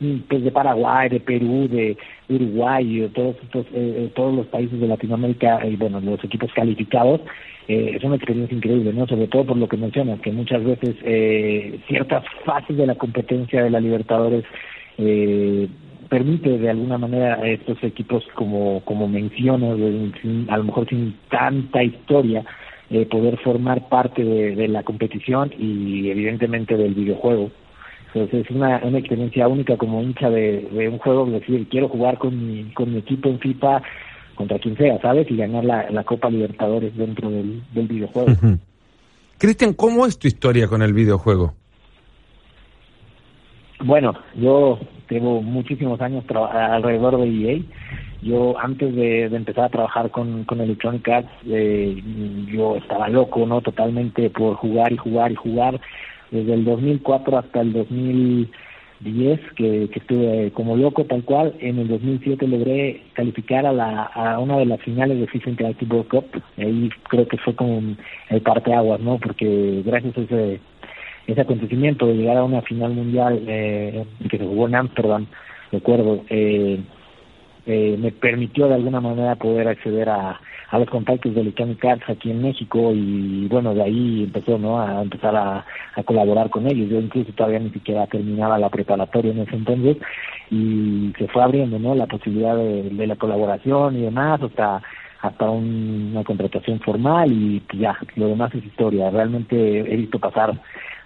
mm, 0.00 0.18
pues 0.28 0.44
de 0.44 0.50
Paraguay, 0.50 1.10
de 1.10 1.20
Perú, 1.20 1.68
de 1.68 1.96
Uruguay, 2.28 3.00
de 3.00 3.08
todos 3.10 3.36
estos, 3.42 3.66
eh, 3.66 3.70
eh, 3.74 4.12
todos 4.14 4.34
los 4.34 4.46
países 4.46 4.80
de 4.80 4.88
Latinoamérica 4.88 5.66
y 5.66 5.76
bueno, 5.76 6.00
los 6.00 6.22
equipos 6.24 6.50
calificados 6.54 7.20
eh, 7.68 7.94
es 7.96 8.04
una 8.04 8.16
experiencia 8.16 8.56
increíble, 8.56 8.92
¿no? 8.92 9.06
Sobre 9.06 9.26
todo 9.26 9.44
por 9.44 9.56
lo 9.56 9.68
que 9.68 9.76
mencionas, 9.76 10.20
que 10.20 10.30
muchas 10.30 10.62
veces 10.62 10.94
eh, 11.02 11.80
ciertas 11.88 12.24
fases 12.44 12.76
de 12.76 12.86
la 12.86 12.94
competencia 12.94 13.64
de 13.64 13.70
la 13.70 13.80
Libertadores 13.80 14.44
eh, 14.98 15.68
permite 16.08 16.58
de 16.58 16.70
alguna 16.70 16.98
manera 16.98 17.34
a 17.34 17.48
estos 17.48 17.82
equipos 17.82 18.24
como, 18.34 18.80
como 18.84 19.08
menciono, 19.08 19.72
a 19.72 20.56
lo 20.56 20.64
mejor 20.64 20.88
sin 20.88 21.16
tanta 21.30 21.82
historia, 21.82 22.44
eh, 22.90 23.06
poder 23.06 23.38
formar 23.38 23.88
parte 23.88 24.24
de, 24.24 24.68
la 24.68 24.82
competición 24.82 25.52
y 25.58 26.08
evidentemente 26.08 26.76
del 26.76 26.94
videojuego. 26.94 27.50
Entonces 28.06 28.46
es 28.46 28.50
una, 28.50 28.80
una 28.84 28.98
experiencia 28.98 29.48
única 29.48 29.76
como 29.76 30.02
hincha 30.02 30.30
de, 30.30 30.88
un 30.90 30.98
juego, 30.98 31.26
decir, 31.26 31.66
quiero 31.68 31.88
jugar 31.88 32.18
con 32.18 32.46
mi, 32.46 32.72
con 32.72 32.92
mi 32.92 32.98
equipo 32.98 33.28
en 33.28 33.40
FIFA 33.40 33.82
contra 34.36 34.58
quien 34.58 34.76
sea, 34.76 35.00
¿sabes? 35.00 35.30
Y 35.30 35.36
ganar 35.36 35.64
la, 35.64 36.04
Copa 36.04 36.30
Libertadores 36.30 36.96
dentro 36.96 37.30
del, 37.30 37.62
videojuego. 37.74 38.32
Cristian, 39.38 39.74
¿cómo 39.74 40.06
es 40.06 40.18
tu 40.18 40.28
historia 40.28 40.68
con 40.68 40.82
el 40.82 40.92
videojuego? 40.92 41.54
Bueno, 43.84 44.14
yo 44.34 44.78
tengo 45.06 45.42
muchísimos 45.42 46.00
años 46.00 46.24
alrededor 46.30 47.18
de 47.18 47.28
EA. 47.28 47.60
Yo 48.22 48.58
antes 48.58 48.94
de, 48.94 49.24
empezar 49.24 49.64
a 49.64 49.68
trabajar 49.68 50.10
con, 50.10 50.44
con 50.44 50.60
Electronic 50.60 51.06
Arts, 51.08 51.30
eh, 51.46 52.02
yo 52.48 52.76
estaba 52.76 53.08
loco, 53.08 53.46
¿no? 53.46 53.60
Totalmente 53.60 54.30
por 54.30 54.56
jugar 54.56 54.92
y 54.92 54.96
jugar 54.96 55.32
y 55.32 55.36
jugar. 55.36 55.80
Desde 56.30 56.54
el 56.54 56.64
2004 56.64 57.38
hasta 57.38 57.60
el 57.60 57.72
2010, 57.74 59.40
que, 59.54 59.88
que 59.92 59.98
estuve 59.98 60.50
como 60.52 60.76
loco 60.76 61.04
tal 61.04 61.22
cual. 61.24 61.54
En 61.60 61.78
el 61.78 61.88
2007 61.88 62.48
logré 62.48 63.02
calificar 63.12 63.66
a, 63.66 63.72
la, 63.72 64.04
a 64.04 64.38
una 64.40 64.56
de 64.56 64.66
las 64.66 64.80
finales 64.80 65.20
de 65.20 65.26
FIFA 65.26 65.50
Interactive 65.50 65.94
World 65.94 66.08
Cup. 66.08 66.42
Ahí 66.56 66.88
creo 67.10 67.28
que 67.28 67.36
fue 67.36 67.54
como 67.54 67.80
el 68.30 68.40
parteaguas, 68.40 69.00
¿no? 69.00 69.18
Porque 69.18 69.82
gracias 69.84 70.16
a 70.16 70.20
ese 70.22 70.60
ese 71.26 71.40
acontecimiento 71.40 72.06
de 72.06 72.14
llegar 72.14 72.36
a 72.36 72.44
una 72.44 72.62
final 72.62 72.92
mundial 72.92 73.42
eh, 73.46 74.04
que 74.30 74.38
se 74.38 74.44
jugó 74.44 74.68
en 74.68 74.76
Amsterdam, 74.76 75.26
recuerdo, 75.72 76.24
eh, 76.28 76.80
eh, 77.66 77.96
me 77.98 78.12
permitió 78.12 78.68
de 78.68 78.74
alguna 78.74 79.00
manera 79.00 79.34
poder 79.34 79.66
acceder 79.66 80.08
a, 80.08 80.40
los 80.72 80.88
contactos 80.90 81.34
de 81.34 81.40
Electronic 81.40 81.84
Arts 81.84 82.08
aquí 82.08 82.30
en 82.30 82.42
México 82.42 82.92
y 82.92 83.48
bueno, 83.48 83.74
de 83.74 83.82
ahí 83.82 84.24
empezó 84.24 84.58
¿no? 84.58 84.78
a 84.78 85.02
empezar 85.02 85.34
a, 85.34 85.64
colaborar 86.04 86.50
con 86.50 86.66
ellos. 86.66 86.90
Yo 86.90 87.00
incluso 87.00 87.32
todavía 87.32 87.60
ni 87.60 87.70
siquiera 87.70 88.06
terminaba 88.06 88.58
la 88.58 88.68
preparatoria 88.68 89.32
en 89.32 89.40
ese 89.40 89.56
entonces 89.56 89.96
y 90.50 91.12
se 91.18 91.28
fue 91.28 91.42
abriendo 91.42 91.78
¿no? 91.78 91.94
la 91.94 92.06
posibilidad 92.06 92.54
de, 92.56 92.90
de 92.90 93.06
la 93.06 93.16
colaboración 93.16 93.96
y 93.96 94.02
demás 94.02 94.40
hasta 95.26 95.46
hasta 95.46 95.50
una 95.50 96.24
contratación 96.24 96.80
formal 96.80 97.30
y 97.30 97.62
ya, 97.78 97.96
lo 98.16 98.28
demás 98.28 98.54
es 98.54 98.64
historia. 98.64 99.10
Realmente 99.10 99.80
he 99.80 99.96
visto 99.96 100.18
pasar 100.18 100.60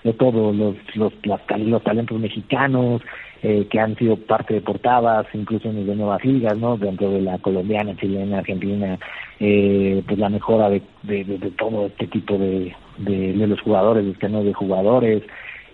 de 0.05 0.13
todos 0.15 0.55
los, 0.55 0.77
los, 0.95 1.13
los 1.25 1.83
talentos 1.83 2.19
mexicanos 2.19 3.03
eh, 3.43 3.67
que 3.71 3.81
han 3.81 3.97
sido 3.97 4.17
parte 4.17 4.55
de 4.55 4.61
portadas, 4.61 5.27
incluso 5.33 5.69
en 5.69 5.87
de 5.87 5.97
nuevas 5.97 6.25
ligas, 6.25 6.57
¿no? 6.57 6.77
Dentro 6.77 7.11
de 7.11 7.23
la 7.23 7.39
colombiana, 7.39 7.97
chilena, 7.97 8.39
argentina, 8.39 8.99
eh, 9.39 10.03
pues 10.07 10.19
la 10.19 10.29
mejora 10.29 10.69
de, 10.69 10.83
de, 11.03 11.25
de, 11.25 11.51
todo 11.53 11.87
este 11.87 12.07
tipo 12.07 12.37
de, 12.37 12.75
de, 12.99 13.33
de 13.33 13.47
los 13.47 13.61
jugadores, 13.63 14.05
de 14.05 14.11
esquemas 14.13 14.45
de 14.45 14.53
jugadores, 14.53 15.23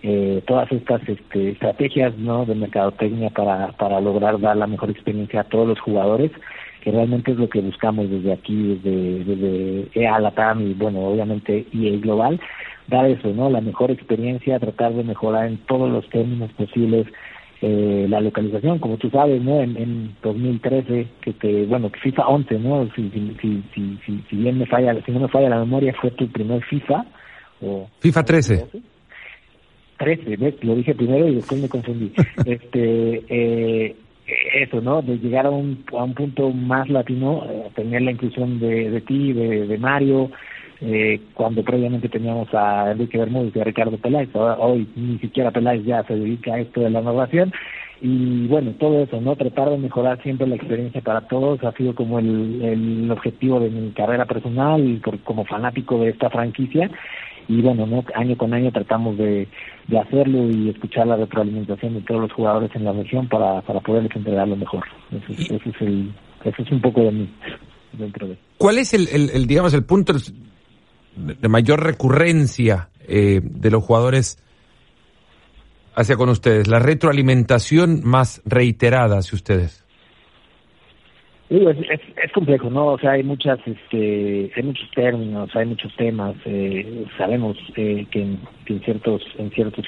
eh, 0.03 0.41
todas 0.45 0.71
estas 0.71 1.01
este, 1.09 1.51
estrategias, 1.51 2.17
¿no? 2.17 2.45
De 2.45 2.55
mercadotecnia 2.55 3.29
para, 3.31 3.73
para 3.73 3.99
lograr 3.99 4.39
dar 4.39 4.55
la 4.55 4.67
mejor 4.67 4.89
experiencia 4.89 5.41
a 5.41 5.45
todos 5.45 5.67
los 5.67 5.79
jugadores 5.79 6.31
que 6.87 6.91
realmente 6.93 7.33
es 7.33 7.37
lo 7.37 7.49
que 7.49 7.59
buscamos 7.59 8.09
desde 8.09 8.31
aquí, 8.31 8.79
desde, 8.81 9.25
desde 9.25 9.89
EA 9.93 10.19
Latam 10.19 10.61
y 10.61 10.73
bueno, 10.73 11.01
obviamente 11.01 11.65
EA 11.73 11.99
Global, 11.99 12.39
dar 12.87 13.05
eso, 13.07 13.27
¿no? 13.33 13.49
La 13.49 13.59
mejor 13.59 13.91
experiencia, 13.91 14.57
tratar 14.57 14.93
de 14.93 15.03
mejorar 15.03 15.47
en 15.47 15.57
todos 15.65 15.91
los 15.91 16.09
términos 16.09 16.49
posibles 16.53 17.05
eh, 17.61 18.05
la 18.07 18.21
localización, 18.21 18.79
como 18.79 18.95
tú 18.95 19.09
sabes, 19.09 19.41
¿no? 19.41 19.59
En, 19.59 19.75
en 19.75 20.15
2013, 20.23 21.07
que 21.19 21.33
te, 21.33 21.65
bueno, 21.65 21.91
FIFA 22.01 22.25
11, 22.25 22.59
¿no? 22.59 22.89
Si, 22.95 23.09
si, 23.09 23.35
si, 23.41 23.99
si, 24.05 24.23
si 24.29 24.35
bien 24.37 24.57
me 24.57 24.65
falla, 24.65 24.95
si 25.05 25.11
no 25.11 25.19
me 25.19 25.27
falla 25.27 25.49
la 25.49 25.59
memoria, 25.59 25.93
fue 25.99 26.11
tu 26.11 26.31
primer 26.31 26.63
FIFA. 26.63 27.05
O, 27.63 27.89
FIFA 27.99 28.23
13. 28.23 28.65
13, 29.97 30.37
¿ves? 30.37 30.63
Lo 30.63 30.73
dije 30.73 30.95
primero 30.95 31.27
y 31.27 31.35
después 31.35 31.61
me 31.61 31.67
confundí. 31.67 32.13
este, 32.45 33.25
eh, 33.27 33.95
eso, 34.53 34.81
¿no? 34.81 35.01
De 35.01 35.17
llegar 35.17 35.45
a 35.45 35.49
un, 35.49 35.83
a 35.91 36.03
un 36.03 36.13
punto 36.13 36.51
más 36.51 36.89
latino, 36.89 37.43
eh, 37.49 37.69
tener 37.75 38.01
la 38.01 38.11
inclusión 38.11 38.59
de, 38.59 38.89
de 38.89 39.01
ti, 39.01 39.33
de, 39.33 39.67
de 39.67 39.77
Mario, 39.77 40.31
eh, 40.81 41.19
cuando 41.33 41.63
previamente 41.63 42.09
teníamos 42.09 42.53
a 42.53 42.91
Enrique 42.91 43.17
Bermúdez 43.17 43.55
y 43.55 43.59
a 43.59 43.63
Ricardo 43.63 43.97
Peláez, 43.97 44.29
hoy 44.35 44.87
ni 44.95 45.17
siquiera 45.19 45.51
Peláez 45.51 45.83
ya 45.85 46.03
se 46.03 46.15
dedica 46.15 46.53
a 46.53 46.59
esto 46.59 46.81
de 46.81 46.91
la 46.91 47.01
innovación 47.01 47.51
y 47.99 48.45
bueno, 48.45 48.73
todo 48.79 49.01
eso, 49.01 49.19
¿no? 49.19 49.35
Tratar 49.35 49.71
de 49.71 49.77
mejorar 49.79 50.21
siempre 50.21 50.45
la 50.45 50.55
experiencia 50.55 51.01
para 51.01 51.21
todos 51.21 51.63
ha 51.63 51.71
sido 51.71 51.95
como 51.95 52.19
el, 52.19 52.61
el 52.61 53.11
objetivo 53.11 53.59
de 53.59 53.71
mi 53.71 53.89
carrera 53.91 54.25
personal 54.25 54.87
y 54.87 55.01
como 55.23 55.45
fanático 55.45 55.97
de 55.99 56.09
esta 56.09 56.29
franquicia 56.29 56.91
y 57.47 57.61
bueno, 57.61 57.85
¿no? 57.85 58.03
año 58.15 58.37
con 58.37 58.53
año 58.53 58.71
tratamos 58.71 59.17
de, 59.17 59.47
de 59.87 59.99
hacerlo 59.99 60.49
y 60.49 60.69
escuchar 60.69 61.07
la 61.07 61.15
retroalimentación 61.15 61.93
de 61.93 62.01
todos 62.01 62.21
los 62.21 62.31
jugadores 62.33 62.69
en 62.75 62.83
la 62.83 62.91
región 62.91 63.27
para, 63.29 63.61
para 63.61 63.79
poderles 63.79 64.15
entregar 64.15 64.47
lo 64.47 64.57
mejor. 64.57 64.83
Eso 65.11 65.33
es, 65.33 65.65
es, 65.65 65.81
el, 65.81 66.13
eso 66.43 66.61
es 66.61 66.71
un 66.71 66.81
poco 66.81 67.01
de 67.01 67.11
mí 67.11 67.29
dentro 67.93 68.27
de. 68.27 68.37
¿Cuál 68.57 68.77
es 68.79 68.93
el, 68.93 69.07
el, 69.07 69.29
el 69.29 69.47
digamos, 69.47 69.73
el 69.73 69.85
punto 69.85 70.13
de 71.15 71.47
mayor 71.47 71.83
recurrencia 71.83 72.89
eh, 73.07 73.39
de 73.41 73.71
los 73.71 73.83
jugadores 73.83 74.43
hacia 75.95 76.17
con 76.17 76.29
ustedes? 76.29 76.67
La 76.67 76.79
retroalimentación 76.79 78.01
más 78.03 78.41
reiterada 78.45 79.19
hacia 79.19 79.35
ustedes. 79.35 79.86
Es, 81.49 82.01
es, 82.23 82.31
complejo, 82.33 82.69
¿no? 82.69 82.87
O 82.87 82.99
sea, 82.99 83.11
hay 83.11 83.23
muchas, 83.23 83.59
este, 83.65 84.51
hay 84.55 84.63
muchos 84.63 84.89
términos, 84.91 85.49
hay 85.55 85.65
muchos 85.65 85.95
temas. 85.95 86.35
Eh, 86.45 87.05
sabemos 87.17 87.57
eh, 87.75 88.05
que, 88.11 88.21
en, 88.21 88.39
ciertos, 88.83 89.23
en 89.37 89.49
ciertos 89.51 89.85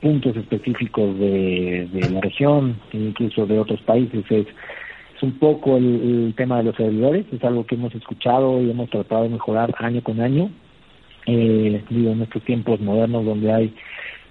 puntos 0.00 0.36
específicos 0.36 1.18
de, 1.18 1.88
de 1.92 2.10
la 2.10 2.20
región, 2.20 2.76
incluso 2.92 3.46
de 3.46 3.58
otros 3.58 3.80
países, 3.82 4.24
es 4.30 4.46
es 5.16 5.22
un 5.22 5.38
poco 5.38 5.78
el, 5.78 6.34
tema 6.36 6.58
de 6.58 6.64
los 6.64 6.76
servidores, 6.76 7.24
es 7.32 7.42
algo 7.42 7.64
que 7.64 7.74
hemos 7.74 7.94
escuchado 7.94 8.60
y 8.60 8.70
hemos 8.70 8.90
tratado 8.90 9.22
de 9.22 9.30
mejorar 9.30 9.74
año 9.78 10.02
con 10.02 10.20
año. 10.20 10.50
Eh, 11.26 11.82
digo, 11.88 12.12
en 12.12 12.22
estos 12.22 12.42
tiempos 12.42 12.80
modernos 12.80 13.24
donde 13.24 13.52
hay 13.52 13.74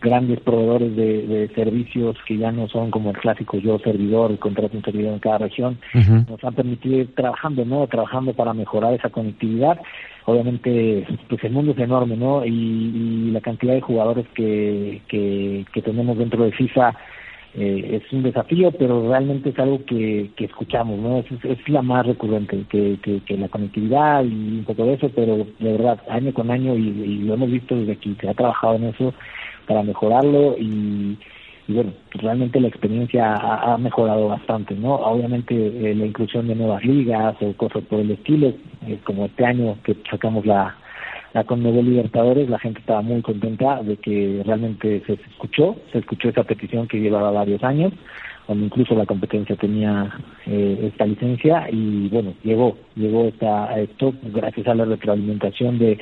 grandes 0.01 0.39
proveedores 0.41 0.95
de, 0.95 1.49
servicios 1.55 2.17
que 2.27 2.37
ya 2.37 2.51
no 2.51 2.67
son 2.67 2.91
como 2.91 3.11
el 3.11 3.17
clásico 3.17 3.57
yo 3.57 3.79
servidor 3.79 4.31
y 4.31 4.37
contrato 4.37 4.77
un 4.77 4.83
servidor 4.83 5.13
en 5.13 5.19
cada 5.19 5.39
región, 5.39 5.77
nos 5.93 6.43
han 6.43 6.53
permitido 6.53 6.99
ir 6.99 7.15
trabajando, 7.15 7.65
¿no? 7.65 7.87
Trabajando 7.87 8.33
para 8.33 8.53
mejorar 8.53 8.93
esa 8.93 9.09
conectividad. 9.09 9.79
Obviamente, 10.25 11.05
pues 11.29 11.43
el 11.43 11.51
mundo 11.51 11.71
es 11.71 11.77
enorme, 11.77 12.17
¿no? 12.17 12.45
Y, 12.45 13.31
la 13.31 13.41
cantidad 13.41 13.73
de 13.73 13.81
jugadores 13.81 14.25
que, 14.33 15.01
que, 15.07 15.65
que 15.73 15.81
tenemos 15.81 16.17
dentro 16.17 16.45
de 16.45 16.51
FIFA 16.51 16.95
eh, 17.57 18.01
es 18.03 18.11
un 18.11 18.23
desafío, 18.23 18.69
pero 18.71 19.07
realmente 19.07 19.51
es 19.51 19.59
algo 19.59 19.85
que, 19.85 20.29
que 20.35 20.43
escuchamos, 20.43 20.99
¿no? 20.99 21.19
Es, 21.19 21.25
es 21.45 21.69
la 21.69 21.81
más 21.81 22.05
recurrente, 22.05 22.65
que, 22.69 22.97
que, 23.01 23.37
la 23.37 23.47
conectividad 23.47 24.25
y 24.25 24.57
un 24.59 24.65
poco 24.65 24.85
de 24.85 24.95
eso, 24.95 25.09
pero 25.15 25.37
de 25.37 25.71
verdad, 25.71 26.01
año 26.09 26.33
con 26.33 26.51
año, 26.51 26.75
y, 26.75 27.19
lo 27.19 27.35
hemos 27.35 27.49
visto 27.49 27.73
desde 27.73 27.93
aquí, 27.93 28.13
se 28.19 28.27
ha 28.27 28.33
trabajado 28.33 28.75
en 28.75 28.83
eso 28.85 29.13
para 29.65 29.83
mejorarlo 29.83 30.55
y, 30.57 31.17
bueno, 31.67 31.93
realmente 32.11 32.59
la 32.59 32.67
experiencia 32.67 33.33
ha, 33.35 33.77
mejorado 33.77 34.27
bastante, 34.27 34.75
¿no? 34.75 34.95
Obviamente 34.95 35.55
eh, 35.55 35.95
la 35.95 36.05
inclusión 36.05 36.47
de 36.47 36.55
nuevas 36.55 36.83
ligas 36.85 37.35
o 37.41 37.53
cosas 37.53 37.83
por 37.83 37.99
el 37.99 38.11
estilo, 38.11 38.53
eh, 38.87 38.99
como 39.03 39.25
este 39.25 39.45
año 39.45 39.77
que 39.83 39.95
sacamos 40.09 40.45
la 40.45 40.75
la 41.35 41.43
Conmebol 41.43 41.83
Libertadores, 41.83 42.49
la 42.49 42.59
gente 42.59 42.79
estaba 42.79 43.01
muy 43.01 43.21
contenta 43.21 43.83
de 43.83 43.97
que 43.97 44.41
realmente 44.45 45.03
se 45.05 45.13
escuchó, 45.15 45.75
se 45.91 45.97
escuchó 45.99 46.29
esa 46.29 46.45
petición 46.45 46.87
que 46.87 47.01
llevaba 47.01 47.29
varios 47.29 47.61
años, 47.61 47.91
cuando 48.45 48.63
incluso 48.63 48.95
la 48.95 49.05
competencia 49.05 49.57
tenía 49.57 50.17
eh, 50.45 50.89
esta 50.93 51.05
licencia 51.05 51.67
y 51.69 52.07
bueno, 52.07 52.33
llegó, 52.41 52.77
llegó 52.95 53.25
esta, 53.25 53.77
esto 53.77 54.13
gracias 54.23 54.65
a 54.65 54.75
la 54.75 54.85
retroalimentación 54.85 55.77
de, 55.77 55.99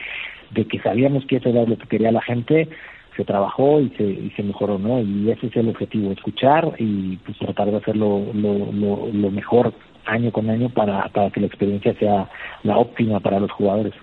de 0.52 0.66
que 0.68 0.80
sabíamos 0.82 1.26
que 1.26 1.38
eso 1.38 1.50
era 1.50 1.66
lo 1.66 1.80
que 1.80 1.88
quería 1.88 2.12
la 2.12 2.22
gente, 2.22 2.70
se 3.16 3.26
trabajó 3.26 3.80
y 3.80 3.90
se, 3.92 4.04
y 4.04 4.32
se 4.36 4.44
mejoró, 4.44 4.78
¿no? 4.78 5.02
Y 5.02 5.30
ese 5.32 5.48
es 5.48 5.56
el 5.56 5.70
objetivo, 5.70 6.12
escuchar 6.12 6.74
y 6.80 7.18
pues 7.18 7.38
tratar 7.38 7.72
de 7.72 7.78
hacerlo 7.78 8.26
lo, 8.34 8.72
lo, 8.72 9.32
mejor 9.32 9.74
año 10.06 10.32
con 10.32 10.50
año 10.50 10.70
para, 10.70 11.08
para 11.10 11.30
que 11.32 11.40
la 11.40 11.48
experiencia 11.48 11.94
sea 12.00 12.30
la 12.64 12.78
óptima 12.78 13.20
para 13.20 13.40
los 13.40 13.52
jugadores. 13.52 13.94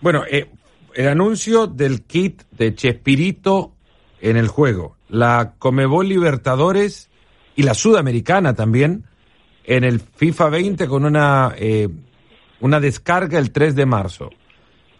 Bueno, 0.00 0.22
eh, 0.30 0.46
el 0.94 1.08
anuncio 1.08 1.66
del 1.66 2.04
kit 2.04 2.42
de 2.52 2.74
Chespirito 2.74 3.72
en 4.20 4.36
el 4.36 4.48
juego, 4.48 4.96
la 5.08 5.54
Comebol 5.58 6.08
Libertadores 6.08 7.10
y 7.56 7.62
la 7.62 7.74
Sudamericana 7.74 8.54
también 8.54 9.04
en 9.64 9.84
el 9.84 10.00
FIFA 10.00 10.48
20 10.48 10.86
con 10.86 11.04
una, 11.04 11.54
eh, 11.58 11.88
una 12.60 12.80
descarga 12.80 13.38
el 13.38 13.52
3 13.52 13.74
de 13.74 13.86
marzo. 13.86 14.30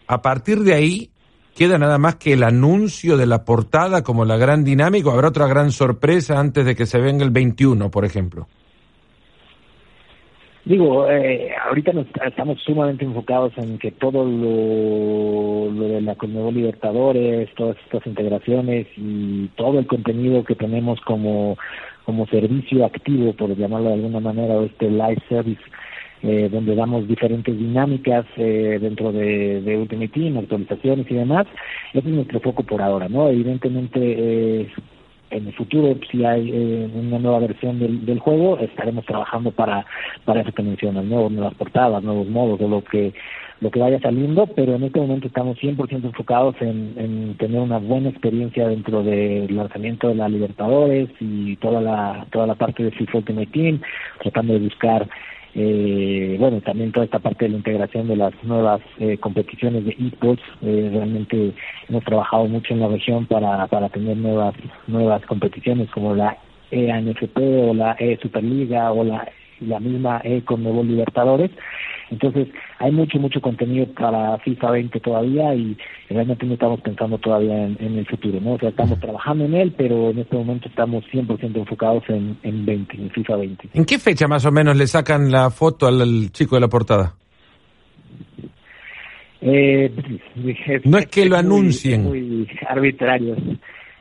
A 0.07 0.21
partir 0.23 0.61
de 0.61 0.75
ahí 0.75 1.12
queda 1.55 1.79
nada 1.79 1.99
más 1.99 2.17
que 2.17 2.33
el 2.33 2.43
anuncio 2.43 3.17
de 3.17 3.27
la 3.27 3.45
portada 3.45 4.03
como 4.03 4.25
la 4.25 4.37
gran 4.37 4.65
dinámica. 4.65 5.11
Habrá 5.11 5.29
otra 5.29 5.47
gran 5.47 5.71
sorpresa 5.71 6.39
antes 6.39 6.65
de 6.65 6.75
que 6.75 6.87
se 6.87 6.99
venga 6.99 7.25
el 7.25 7.31
21, 7.31 7.91
por 7.91 8.05
ejemplo. 8.05 8.49
Digo, 10.65 11.11
eh, 11.11 11.51
ahorita 11.69 11.93
nos, 11.93 12.07
estamos 12.25 12.61
sumamente 12.63 13.05
enfocados 13.05 13.53
en 13.57 13.79
que 13.79 13.91
todo 13.91 14.25
lo, 14.25 15.75
de 15.75 16.01
la 16.01 16.15
Conmebol 16.15 16.55
Libertadores, 16.55 17.53
todas 17.57 17.77
estas 17.85 18.07
integraciones 18.07 18.87
y 18.97 19.49
todo 19.57 19.81
el 19.81 19.89
contenido 19.89 20.45
que 20.45 20.55
tenemos 20.55 21.01
como, 21.01 21.59
como 22.05 22.27
servicio 22.29 22.87
activo, 22.87 23.33
por 23.33 23.57
llamarlo 23.57 23.89
de 23.89 23.95
alguna 23.95 24.21
manera, 24.21 24.55
o 24.55 24.65
este 24.65 24.89
live 24.89 25.21
service, 25.29 25.61
eh, 26.23 26.49
donde 26.51 26.75
damos 26.75 27.09
diferentes 27.09 27.57
dinámicas 27.57 28.25
eh, 28.37 28.79
dentro 28.81 29.13
de, 29.13 29.77
Ultimate 29.81 30.09
Team, 30.09 30.39
actualizaciones 30.39 31.11
y 31.11 31.15
demás. 31.15 31.47
Ese 31.93 32.09
es 32.09 32.15
nuestro 32.15 32.41
foco 32.41 32.63
por 32.63 32.81
ahora, 32.81 33.09
¿no? 33.09 33.29
Evidentemente, 33.29 33.99
eh, 34.01 34.69
en 35.33 35.47
el 35.47 35.53
futuro, 35.55 35.97
si 36.11 36.25
hay 36.25 36.51
eh, 36.53 36.91
una 36.95 37.19
nueva 37.19 37.41
versión 37.41 37.79
del, 37.79 38.05
del, 38.05 38.19
juego, 38.19 38.59
estaremos 38.59 39.05
trabajando 39.07 39.51
para, 39.51 39.85
para 40.25 40.43
eso 40.43 40.53
que 40.53 40.63
mencionas, 40.63 41.05
¿no? 41.05 41.29
nuevas 41.31 41.55
portadas, 41.55 42.03
nuevos 42.03 42.29
modos, 42.29 42.61
o 42.61 42.69
lo 42.69 42.85
que 42.85 43.13
lo 43.61 43.71
que 43.71 43.79
vaya 43.79 44.01
saliendo, 44.01 44.49
pero 44.49 44.75
en 44.75 44.83
este 44.83 44.99
momento 44.99 45.29
estamos 45.29 45.57
100% 45.59 46.05
enfocados 46.05 46.57
en, 46.61 46.95
en 46.97 47.37
tener 47.37 47.61
una 47.61 47.79
buena 47.79 48.09
experiencia 48.09 48.67
dentro 48.67 49.05
del 49.05 49.55
lanzamiento 49.55 50.09
de 50.09 50.17
la 50.17 50.29
Libertadores 50.29 51.09
y 51.21 51.55
toda 51.57 51.81
la 51.81 52.27
toda 52.33 52.49
la 52.49 52.57
parte 52.57 52.83
de 52.83 52.91
FIFA 52.91 53.19
Ultimate 53.19 53.47
Team, 53.53 53.81
tratando 54.21 54.55
de 54.55 54.59
buscar 54.59 55.09
eh, 55.55 56.37
bueno, 56.39 56.61
también 56.63 56.93
toda 56.93 57.05
esta 57.05 57.19
parte 57.19 57.45
de 57.45 57.51
la 57.51 57.59
integración 57.59 58.09
de 58.09 58.17
las 58.17 58.33
nuevas 58.43 58.81
eh, 58.99 59.19
competiciones 59.19 59.85
de 59.85 59.97
esports, 59.99 60.43
eh, 60.63 60.91
realmente 60.93 61.53
hemos 61.89 62.05
trabajado 62.05 62.47
mucho 62.47 62.73
en 62.73 62.81
la 62.81 62.89
región 62.89 63.27
para, 63.27 63.67
para 63.67 63.91
tener 63.91 64.17
nuevas 64.17 64.55
nuevas 64.87 65.25
competiciones 65.27 65.91
como 65.91 66.15
la 66.15 66.39
EANFP 66.71 67.37
o 67.37 67.75
la 67.75 67.97
E 67.99 68.19
Superliga 68.23 68.93
o 68.93 69.05
la, 69.05 69.29
la 69.61 69.79
misma 69.79 70.23
E 70.25 70.43
Conmebol 70.43 70.89
Libertadores, 70.89 71.51
entonces, 72.13 72.49
hay 72.79 72.93
mucho, 72.93 73.19
mucho 73.19 73.41
contenido 73.41 73.87
para 73.95 74.37
FIFA 74.41 74.73
20 74.73 75.01
todavía 75.01 75.55
y 75.55 75.75
realmente 76.11 76.45
no 76.45 76.53
estamos 76.53 76.79
pensando 76.83 77.17
todavía 77.17 77.65
en, 77.65 77.99
el 77.99 78.07
futuro, 78.07 78.39
¿no? 78.39 78.53
O 78.53 78.59
sea, 78.59 78.69
estamos 78.69 79.01
trabajando 79.01 79.47
en 79.47 79.55
él, 79.55 79.73
pero 79.75 80.11
en 80.11 80.19
este 80.19 80.37
momento 80.37 80.69
estamos 80.69 81.05
100% 81.11 81.57
enfocados 81.57 82.05
en, 82.09 82.37
en 82.43 82.67
20, 82.67 82.97
en 82.99 83.11
FIFA 83.11 83.37
20. 83.37 83.69
¿En 83.73 83.85
qué 83.87 83.99
fecha 83.99 84.29
más 84.29 84.45
o 84.45 84.53
menos 84.53 84.77
le 84.77 84.87
sacan 84.87 85.31
la 85.31 85.49
foto 85.49 85.87
al, 85.87 86.31
chico 86.33 86.57
de 86.57 86.61
la 86.61 86.69
portada? 86.69 87.15
Eh, 89.41 89.91
no 90.85 90.99
es 90.99 91.07
que 91.07 91.25
lo 91.25 91.39
anuncien. 91.39 92.05
Muy, 92.05 92.47
arbitrario. 92.69 93.37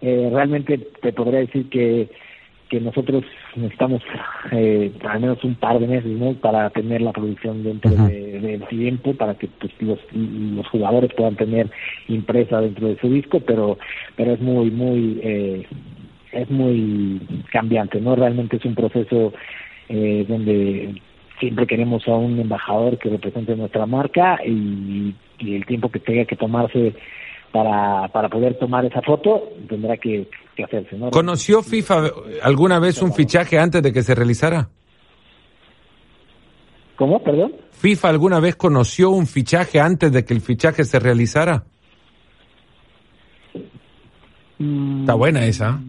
Eh, 0.02 0.30
realmente 0.34 0.78
te 1.02 1.14
podría 1.14 1.40
decir 1.40 1.70
que 1.70 2.10
que 2.72 2.80
nosotros 2.80 3.26
necesitamos 3.58 4.02
eh, 4.54 4.94
al 5.04 5.20
menos 5.20 5.44
un 5.44 5.56
par 5.56 5.78
de 5.78 5.88
meses 5.88 6.10
¿no? 6.10 6.34
para 6.36 6.70
tener 6.70 7.02
la 7.02 7.12
producción 7.12 7.64
dentro 7.66 7.92
del 7.92 8.64
tiempo 8.70 9.14
para 9.14 9.36
que 9.36 9.48
pues, 9.60 9.74
los, 9.82 10.00
los 10.14 10.66
jugadores 10.70 11.12
puedan 11.14 11.36
tener 11.36 11.70
impresa 12.08 12.62
dentro 12.62 12.88
de 12.88 12.98
su 12.98 13.10
disco 13.10 13.42
pero 13.42 13.78
pero 14.16 14.32
es 14.32 14.40
muy 14.40 14.72
muy 14.72 15.20
eh, 15.22 15.68
es 16.32 16.50
muy 16.50 17.20
cambiante 17.52 18.00
no 18.00 18.16
realmente 18.16 18.56
es 18.56 18.64
un 18.64 18.76
proceso 18.76 19.34
eh, 19.90 20.26
donde 20.30 20.96
siempre 21.42 21.68
queremos 21.68 22.08
a 22.08 22.12
un 22.12 22.40
embajador 22.40 22.98
que 23.00 23.10
represente 23.10 23.54
nuestra 23.58 23.86
marca 23.86 24.40
y, 24.46 25.14
y 25.40 25.56
el 25.56 25.66
tiempo 25.66 25.90
que 25.90 26.00
tenga 26.00 26.24
que 26.24 26.38
tomarse 26.38 26.94
para, 27.52 28.08
para 28.10 28.30
poder 28.30 28.58
tomar 28.58 28.86
esa 28.86 29.02
foto 29.02 29.50
tendrá 29.68 29.98
que, 29.98 30.28
hacerse. 30.64 30.96
¿no? 30.96 31.10
¿Conoció 31.10 31.64
FIFA 31.64 32.12
alguna 32.44 32.80
vez 32.80 33.02
un 33.02 33.14
fichaje 33.14 33.58
antes 33.58 33.82
de 33.82 33.92
que 33.92 34.04
se 34.04 34.14
realizara? 34.14 34.70
¿Cómo? 36.96 37.24
Perdón. 37.24 37.54
¿FIFA 37.72 38.10
alguna 38.10 38.40
vez 38.40 38.56
conoció 38.56 39.10
un 39.10 39.26
fichaje 39.26 39.80
antes 39.80 40.12
de 40.12 40.24
que 40.24 40.36
el 40.36 40.42
fichaje 40.42 40.84
se 40.84 41.00
realizara? 41.00 41.64
Está 45.00 45.16
buena 45.16 45.46
esa. 45.46 45.82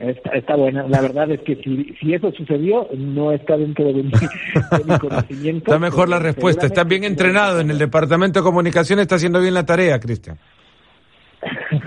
Está, 0.00 0.30
está 0.30 0.56
buena. 0.56 0.86
La 0.88 1.02
verdad 1.02 1.30
es 1.30 1.40
que 1.42 1.56
si, 1.56 1.94
si 2.00 2.14
eso 2.14 2.32
sucedió, 2.32 2.88
no 2.96 3.32
está 3.32 3.58
dentro 3.58 3.84
de 3.84 4.02
mi, 4.02 4.10
conocimiento. 4.98 5.66
Está 5.66 5.78
mejor 5.78 6.08
la 6.08 6.18
respuesta. 6.18 6.64
Está 6.64 6.84
bien 6.84 7.04
entrenado 7.04 7.60
en 7.60 7.70
el 7.70 7.76
departamento 7.76 8.40
de 8.40 8.44
comunicación, 8.44 8.98
está 8.98 9.16
haciendo 9.16 9.40
bien 9.42 9.52
la 9.52 9.66
tarea, 9.66 10.00
Cristian. 10.00 10.38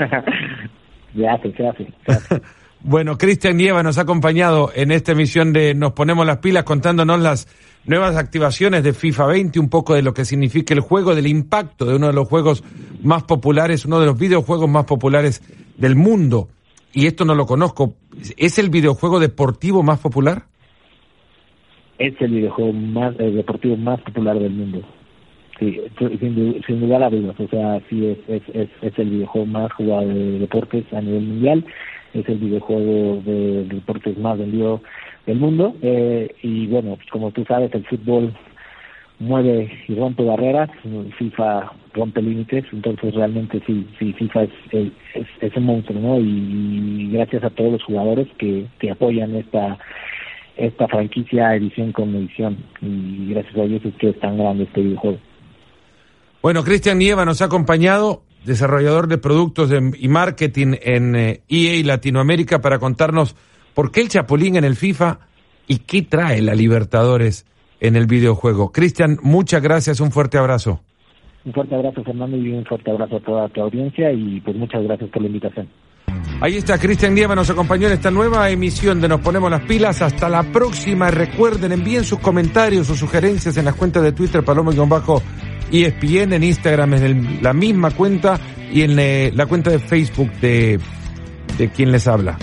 se 1.15 1.27
hace, 1.27 1.53
se 1.53 1.67
hace. 1.67 1.87
bueno, 2.81 3.17
Cristian 3.17 3.57
Nieva 3.57 3.81
nos 3.81 3.97
ha 3.97 4.01
acompañado 4.01 4.71
en 4.75 4.91
esta 4.91 5.13
emisión 5.13 5.51
de 5.51 5.73
Nos 5.73 5.93
Ponemos 5.93 6.23
las 6.23 6.37
Pilas 6.37 6.65
contándonos 6.65 7.19
las 7.19 7.47
nuevas 7.85 8.15
activaciones 8.15 8.83
de 8.83 8.93
FIFA 8.93 9.25
20, 9.25 9.59
un 9.59 9.69
poco 9.69 9.95
de 9.95 10.03
lo 10.03 10.13
que 10.13 10.23
significa 10.23 10.75
el 10.75 10.81
juego, 10.81 11.15
del 11.15 11.25
impacto 11.25 11.85
de 11.85 11.95
uno 11.95 12.07
de 12.07 12.13
los 12.13 12.27
juegos 12.27 12.63
más 13.01 13.23
populares, 13.23 13.85
uno 13.85 13.99
de 13.99 14.05
los 14.05 14.19
videojuegos 14.19 14.69
más 14.69 14.85
populares 14.85 15.41
del 15.77 15.95
mundo 15.95 16.49
y 16.93 17.07
esto 17.07 17.25
no 17.25 17.33
lo 17.33 17.45
conozco, 17.45 17.95
¿es 18.37 18.59
el 18.59 18.69
videojuego 18.69 19.19
deportivo 19.19 19.83
más 19.83 19.99
popular? 19.99 20.43
Es 21.99 22.19
el 22.19 22.31
videojuego 22.31 22.73
más 22.73 23.17
deportivo 23.17 23.77
más 23.77 24.01
popular 24.01 24.37
del 24.39 24.51
mundo. 24.51 24.81
Sí, 25.59 25.79
sin, 25.99 26.61
sin 26.65 26.79
lugar 26.79 27.03
a 27.03 27.09
dudas. 27.09 27.39
O 27.39 27.47
sea, 27.47 27.79
sí, 27.89 28.07
es, 28.07 28.41
es, 28.53 28.69
es, 28.81 28.99
el 28.99 29.09
videojuego 29.09 29.45
más 29.45 29.71
jugado 29.73 30.07
de 30.07 30.39
deportes 30.39 30.85
a 30.91 31.01
nivel 31.01 31.21
mundial. 31.21 31.65
Es 32.13 32.27
el 32.27 32.39
videojuego 32.39 33.21
de, 33.23 33.65
deportes 33.65 34.17
más 34.17 34.37
vendido 34.37 34.81
del 35.25 35.37
mundo. 35.37 35.75
Eh, 35.81 36.33
y 36.41 36.67
bueno, 36.67 36.97
como 37.11 37.31
tú 37.31 37.45
sabes, 37.45 37.73
el 37.73 37.85
fútbol 37.85 38.33
mueve 39.19 39.71
y 39.87 39.95
rompe 39.95 40.23
barreras, 40.23 40.69
FIFA 41.17 41.71
rompe 41.93 42.21
límites, 42.21 42.65
entonces 42.71 43.13
realmente 43.13 43.61
sí, 43.65 43.87
sí 43.99 44.13
FIFA 44.13 44.43
es, 44.43 44.91
es, 45.41 45.55
un 45.57 45.65
monstruo, 45.65 45.99
¿no? 45.99 46.19
Y, 46.19 47.09
gracias 47.11 47.43
a 47.43 47.49
todos 47.49 47.73
los 47.73 47.83
jugadores 47.83 48.27
que, 48.37 48.65
que 48.79 48.91
apoyan 48.91 49.35
esta 49.35 49.77
esta 50.55 50.87
franquicia 50.87 51.55
edición 51.55 51.91
con 51.91 52.15
edición 52.15 52.57
y 52.79 53.29
gracias 53.33 53.55
a 53.55 53.61
ellos 53.61 53.81
es 53.85 53.95
que 53.95 54.09
es 54.09 54.19
tan 54.19 54.37
grande 54.37 54.65
este 54.65 54.81
videojuego. 54.81 55.17
Bueno, 56.43 56.63
Cristian 56.63 56.99
Nieva 56.99 57.25
nos 57.25 57.41
ha 57.41 57.45
acompañado, 57.45 58.23
desarrollador 58.45 59.07
de 59.07 59.17
productos 59.17 59.71
y 59.71 60.07
marketing 60.09 60.75
en 60.81 61.15
EA 61.15 61.39
e 61.47 61.83
Latinoamérica, 61.83 62.61
para 62.61 62.79
contarnos 62.79 63.35
por 63.73 63.91
qué 63.91 64.01
el 64.01 64.09
Chapulín 64.09 64.57
en 64.57 64.63
el 64.63 64.75
FIFA 64.75 65.19
y 65.67 65.79
qué 65.79 66.01
trae 66.01 66.41
la 66.41 66.53
Libertadores 66.53 67.45
en 67.79 67.95
el 67.95 68.07
videojuego. 68.07 68.71
Cristian, 68.71 69.17
muchas 69.23 69.61
gracias, 69.61 69.99
un 69.99 70.11
fuerte 70.11 70.37
abrazo. 70.37 70.81
Un 71.45 71.53
fuerte 71.53 71.75
abrazo, 71.75 72.03
Fernando, 72.03 72.37
y 72.37 72.51
un 72.51 72.65
fuerte 72.65 72.91
abrazo 72.91 73.17
a 73.17 73.19
toda 73.19 73.49
tu 73.49 73.61
audiencia 73.61 74.11
y 74.11 74.39
pues 74.41 74.55
muchas 74.55 74.83
gracias 74.83 75.09
por 75.09 75.21
la 75.21 75.27
invitación. 75.27 75.67
Ahí 76.41 76.57
está 76.57 76.77
Cristian 76.77 77.13
Nieva, 77.13 77.35
nos 77.35 77.49
acompañó 77.49 77.87
en 77.87 77.93
esta 77.93 78.11
nueva 78.11 78.49
emisión 78.49 78.99
de 78.99 79.07
Nos 79.07 79.21
Ponemos 79.21 79.49
las 79.51 79.61
Pilas. 79.61 80.01
Hasta 80.01 80.29
la 80.29 80.43
próxima. 80.43 81.11
Recuerden, 81.11 81.71
envíen 81.71 82.03
sus 82.03 82.19
comentarios 82.19 82.89
o 82.89 82.95
sugerencias 82.95 83.55
en 83.57 83.65
las 83.65 83.75
cuentas 83.75 84.03
de 84.03 84.11
Twitter, 84.11 84.43
Paloma-ESPN, 84.43 86.33
en 86.33 86.43
Instagram 86.43 86.93
en 86.95 87.41
la 87.41 87.53
misma 87.53 87.91
cuenta 87.91 88.39
y 88.71 88.81
en 88.81 88.99
eh, 88.99 89.31
la 89.33 89.45
cuenta 89.45 89.69
de 89.69 89.79
Facebook 89.79 90.31
de, 90.41 90.79
de 91.57 91.69
quien 91.69 91.91
les 91.91 92.07
habla. 92.07 92.37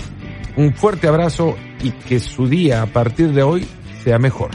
Un 0.57 0.73
fuerte 0.73 1.07
abrazo 1.07 1.55
y 1.83 1.91
que 1.91 2.19
su 2.19 2.47
día 2.47 2.83
a 2.83 2.87
partir 2.87 3.33
de 3.33 3.43
hoy 3.43 3.65
sea 4.03 4.19
mejor. 4.19 4.51